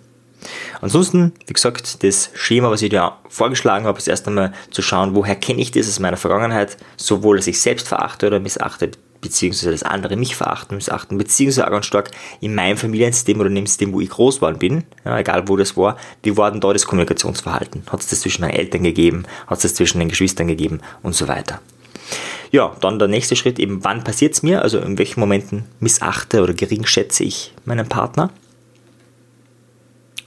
Ansonsten, 0.80 1.34
wie 1.48 1.54
gesagt, 1.54 2.04
das 2.04 2.30
Schema, 2.34 2.70
was 2.70 2.82
ich 2.82 2.90
dir 2.92 3.14
vorgeschlagen 3.28 3.86
habe, 3.86 3.98
ist 3.98 4.08
erst 4.08 4.28
einmal 4.28 4.54
zu 4.72 4.82
schauen, 4.82 5.16
woher 5.16 5.36
kenne 5.36 5.60
ich 5.60 5.72
das 5.72 5.90
aus 5.90 6.00
meiner 6.00 6.18
Vergangenheit, 6.18 6.78
sowohl 6.98 7.38
dass 7.38 7.48
ich 7.48 7.60
selbst 7.60 7.88
verachte 7.88 8.28
oder 8.28 8.40
missachte, 8.40 8.92
beziehungsweise 9.22 9.72
dass 9.72 9.84
andere 9.84 10.16
mich 10.16 10.36
verachten, 10.36 10.76
missachten, 10.76 11.18
beziehungsweise 11.18 11.68
auch 11.68 11.72
ganz 11.72 11.86
stark 11.86 12.12
in 12.42 12.56
meinem 12.56 12.78
Familiensystem 12.78 13.40
oder 13.40 13.50
in 13.50 13.56
dem 13.56 13.68
System, 13.68 13.94
wo 13.94 14.02
ich 14.02 14.10
groß 14.10 14.38
geworden 14.38 14.60
bin, 14.60 14.84
ja, 15.06 15.20
egal 15.20 15.48
wo 15.48 15.58
das 15.58 15.76
war, 15.78 15.98
wie 16.24 16.38
war 16.38 16.52
denn 16.52 16.62
da 16.62 16.74
das 16.74 16.86
Kommunikationsverhalten? 16.86 17.84
Hat 17.92 18.00
es 18.02 18.08
das 18.08 18.22
zwischen 18.22 18.42
meinen 18.42 18.56
Eltern 18.56 18.84
gegeben? 18.84 19.24
Hat 19.48 19.58
es 19.58 19.64
das 19.64 19.76
zwischen 19.76 20.00
den 20.00 20.10
Geschwistern 20.10 20.48
gegeben? 20.48 20.82
Und 21.02 21.16
so 21.16 21.28
weiter. 21.28 21.60
Ja, 22.52 22.76
dann 22.82 22.98
der 22.98 23.08
nächste 23.08 23.36
Schritt 23.36 23.60
eben, 23.60 23.84
wann 23.84 24.04
passiert 24.04 24.34
es 24.34 24.44
mir? 24.44 24.62
Also 24.62 24.80
in 24.80 24.98
welchen 24.98 25.20
Momenten 25.20 25.66
missachte 25.80 26.42
oder 26.42 26.54
geringschätze 26.54 27.24
ich 27.24 27.54
meinen 27.66 27.88
Partner? 27.88 28.32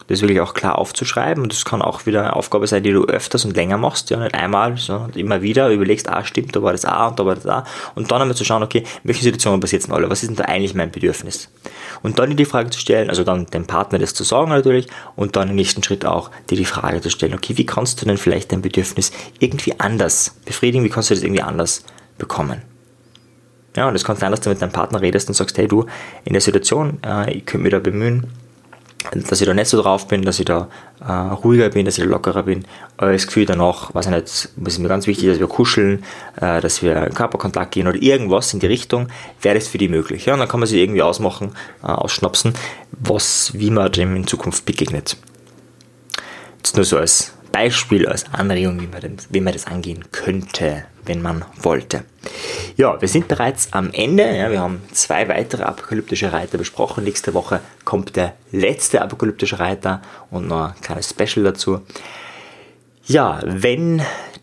Das 0.08 0.20
wirklich 0.20 0.40
auch 0.40 0.54
klar 0.54 0.78
aufzuschreiben. 0.78 1.42
Und 1.42 1.52
das 1.52 1.64
kann 1.64 1.82
auch 1.82 2.06
wieder 2.06 2.20
eine 2.20 2.36
Aufgabe 2.36 2.66
sein, 2.66 2.82
die 2.82 2.92
du 2.92 3.04
öfters 3.04 3.44
und 3.44 3.56
länger 3.56 3.78
machst, 3.78 4.10
ja, 4.10 4.18
nicht 4.18 4.34
einmal, 4.34 4.76
sondern 4.76 5.12
immer 5.12 5.42
wieder 5.42 5.70
überlegst, 5.70 6.08
ah, 6.08 6.24
stimmt, 6.24 6.54
da 6.54 6.62
war 6.62 6.72
das 6.72 6.84
A 6.84 7.08
und 7.08 7.18
da 7.18 7.26
war 7.26 7.34
das 7.34 7.46
A. 7.46 7.64
Und 7.94 8.10
dann 8.10 8.22
einmal 8.22 8.36
zu 8.36 8.44
schauen, 8.44 8.62
okay, 8.62 8.78
in 8.78 8.86
welchen 9.04 9.22
Situationen 9.22 9.60
passiert 9.60 9.86
denn 9.86 9.92
alle? 9.92 10.10
Was 10.10 10.22
ist 10.22 10.28
denn 10.28 10.36
da 10.36 10.44
eigentlich 10.44 10.74
mein 10.74 10.90
Bedürfnis? 10.90 11.50
Und 12.02 12.18
dann 12.18 12.36
die 12.36 12.44
Frage 12.44 12.70
zu 12.70 12.80
stellen, 12.80 13.08
also 13.08 13.24
dann 13.24 13.46
dem 13.46 13.66
Partner 13.66 13.98
das 13.98 14.14
zu 14.14 14.24
sagen 14.24 14.50
natürlich 14.50 14.86
und 15.16 15.36
dann 15.36 15.50
im 15.50 15.56
nächsten 15.56 15.82
Schritt 15.82 16.04
auch 16.04 16.30
dir 16.50 16.56
die 16.56 16.64
Frage 16.64 17.00
zu 17.00 17.10
stellen, 17.10 17.34
okay, 17.34 17.56
wie 17.56 17.66
kannst 17.66 18.00
du 18.00 18.06
denn 18.06 18.16
vielleicht 18.16 18.52
dein 18.52 18.62
Bedürfnis 18.62 19.12
irgendwie 19.38 19.78
anders 19.78 20.36
befriedigen? 20.44 20.84
Wie 20.84 20.88
kannst 20.88 21.10
du 21.10 21.14
das 21.14 21.22
irgendwie 21.22 21.42
anders 21.42 21.84
bekommen? 22.18 22.62
Ja, 23.76 23.88
und 23.88 23.94
es 23.94 24.04
kann 24.04 24.16
sein, 24.16 24.30
dass 24.30 24.40
du 24.40 24.50
mit 24.50 24.60
deinem 24.60 24.72
Partner 24.72 25.00
redest 25.00 25.28
und 25.28 25.34
sagst, 25.34 25.56
hey 25.56 25.66
du, 25.66 25.86
in 26.24 26.34
der 26.34 26.42
Situation, 26.42 26.98
äh, 27.04 27.32
ich 27.32 27.46
könnte 27.46 27.62
mich 27.62 27.72
da 27.72 27.78
bemühen, 27.78 28.26
dass 29.10 29.40
ich 29.40 29.46
da 29.46 29.54
nicht 29.54 29.68
so 29.68 29.80
drauf 29.80 30.08
bin, 30.08 30.22
dass 30.22 30.38
ich 30.38 30.44
da 30.44 30.68
äh, 31.00 31.12
ruhiger 31.12 31.68
bin, 31.70 31.84
dass 31.84 31.98
ich 31.98 32.04
da 32.04 32.10
lockerer 32.10 32.44
bin. 32.44 32.64
Aber 32.96 33.12
das 33.12 33.26
Gefühl 33.26 33.46
danach, 33.46 33.94
weiß 33.94 34.06
ich 34.06 34.12
nicht, 34.12 34.48
ist 34.66 34.78
mir 34.78 34.88
ganz 34.88 35.06
wichtig, 35.06 35.28
dass 35.28 35.38
wir 35.38 35.46
kuscheln, 35.46 36.04
äh, 36.40 36.60
dass 36.60 36.82
wir 36.82 37.06
in 37.06 37.14
Körperkontakt 37.14 37.72
gehen 37.72 37.86
oder 37.86 38.00
irgendwas 38.00 38.52
in 38.54 38.60
die 38.60 38.66
Richtung, 38.66 39.08
wäre 39.40 39.56
das 39.56 39.68
für 39.68 39.78
die 39.78 39.88
möglich. 39.88 40.26
Ja? 40.26 40.34
Und 40.34 40.40
dann 40.40 40.48
kann 40.48 40.60
man 40.60 40.66
sich 40.66 40.78
irgendwie 40.78 41.02
ausmachen, 41.02 41.52
äh, 41.82 41.86
ausschnapsen, 41.86 42.54
was, 42.92 43.52
wie 43.54 43.70
man 43.70 43.90
dem 43.92 44.16
in 44.16 44.26
Zukunft 44.26 44.64
begegnet. 44.64 45.16
Das 46.62 46.74
nur 46.74 46.84
so 46.84 46.98
als 46.98 47.32
Beispiel, 47.50 48.06
als 48.06 48.24
Anregung, 48.32 48.80
wie 48.80 48.86
man, 48.86 49.00
dem, 49.00 49.16
wie 49.30 49.40
man 49.40 49.52
das 49.52 49.66
angehen 49.66 50.04
könnte, 50.12 50.84
wenn 51.04 51.22
man 51.22 51.44
wollte. 51.60 52.04
Ja, 52.76 53.00
wir 53.00 53.08
sind 53.08 53.28
bereits 53.28 53.72
am 53.72 53.90
Ende. 53.92 54.24
Ja, 54.36 54.50
wir 54.50 54.60
haben 54.60 54.82
zwei 54.92 55.28
weitere 55.28 55.64
apokalyptische 55.64 56.32
Reiter 56.32 56.58
besprochen. 56.58 57.04
Nächste 57.04 57.34
Woche 57.34 57.60
kommt 57.84 58.16
der 58.16 58.34
letzte 58.50 59.02
apokalyptische 59.02 59.58
Reiter 59.58 60.00
und 60.30 60.48
noch 60.48 60.70
ein 60.70 60.80
kleines 60.80 61.10
Special 61.10 61.44
dazu. 61.44 61.82
Ja, 63.04 63.40
wenn 63.44 64.00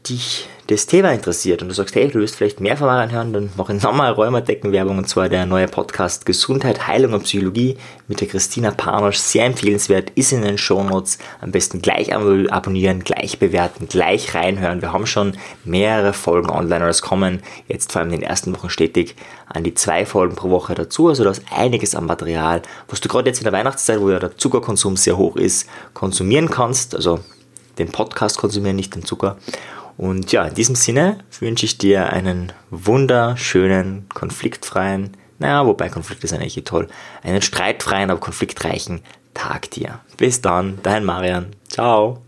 dich 0.08 0.48
das 0.68 0.86
Thema 0.86 1.12
interessiert 1.12 1.62
und 1.62 1.70
du 1.70 1.74
sagst, 1.74 1.96
hey, 1.96 2.08
du 2.08 2.20
willst 2.20 2.36
vielleicht 2.36 2.60
mehr 2.60 2.78
von 2.78 2.88
mir 2.88 3.12
hören, 3.12 3.34
dann 3.34 3.50
mache 3.58 3.74
ich 3.74 3.82
nochmal 3.82 4.12
Rheumadeckenwerbung 4.12 5.00
und 5.00 5.10
zwar 5.10 5.28
der 5.28 5.48
neue 5.48 5.68
Podcast 5.68 6.28
Gesundheit, 6.28 6.88
Heilung 6.88 7.14
und 7.14 7.24
Psychologie 7.24 7.76
mit 8.08 8.22
der 8.22 8.28
Christina 8.28 8.70
Panosch. 8.70 9.18
Sehr 9.18 9.46
empfehlenswert, 9.46 10.12
ist 10.12 10.32
in 10.32 10.44
den 10.44 10.60
Shownotes. 10.60 11.18
Am 11.42 11.52
besten 11.52 11.82
gleich 11.82 12.14
abonnieren, 12.14 13.04
gleich 13.04 13.40
bewerten, 13.40 13.88
gleich 13.88 14.36
reinhören. 14.36 14.82
Wir 14.84 14.94
haben 14.94 15.08
schon 15.08 15.36
mehrere 15.66 16.14
Folgen 16.14 16.52
online 16.52 16.84
und 16.84 16.92
es 16.92 17.02
kommen 17.02 17.42
jetzt 17.68 17.92
vor 17.92 18.02
allem 18.02 18.14
in 18.14 18.20
den 18.20 18.30
ersten 18.30 18.56
Wochen 18.56 18.70
stetig 18.70 19.16
an 19.48 19.64
die 19.64 19.74
zwei 19.74 20.06
Folgen 20.06 20.36
pro 20.36 20.52
Woche 20.52 20.76
dazu. 20.76 21.08
Also 21.08 21.24
da 21.24 21.32
ist 21.32 21.44
einiges 21.50 21.96
an 21.96 22.06
Material, 22.06 22.62
was 22.88 23.02
du 23.02 23.10
gerade 23.10 23.28
jetzt 23.28 23.40
in 23.40 23.46
der 23.46 23.54
Weihnachtszeit, 23.54 24.00
wo 24.00 24.12
ja 24.12 24.20
der 24.20 24.38
Zuckerkonsum 24.38 24.98
sehr 24.98 25.18
hoch 25.18 25.36
ist, 25.36 25.68
konsumieren 25.96 26.52
kannst. 26.52 26.94
Also 26.96 27.22
den 27.80 27.92
Podcast 27.92 28.38
konsumieren, 28.38 28.76
nicht 28.76 28.94
den 28.94 29.04
Zucker. 29.04 29.38
Und 30.00 30.32
ja, 30.32 30.46
in 30.46 30.54
diesem 30.54 30.76
Sinne 30.76 31.18
wünsche 31.42 31.66
ich 31.66 31.78
dir 31.78 32.14
einen 32.14 32.54
wunderschönen, 32.70 34.08
konfliktfreien, 34.08 35.18
naja, 35.40 35.66
wobei 35.66 35.90
Konflikt 35.90 36.24
ist 36.24 36.32
eigentlich 36.32 36.64
toll, 36.64 36.88
einen 37.22 37.42
streitfreien, 37.42 38.10
aber 38.10 38.22
konfliktreichen 38.22 39.02
Tag 39.34 39.72
dir. 39.72 40.00
Bis 40.16 40.40
dann, 40.40 40.80
dein 40.84 41.04
Marian. 41.04 41.48
Ciao. 41.68 42.22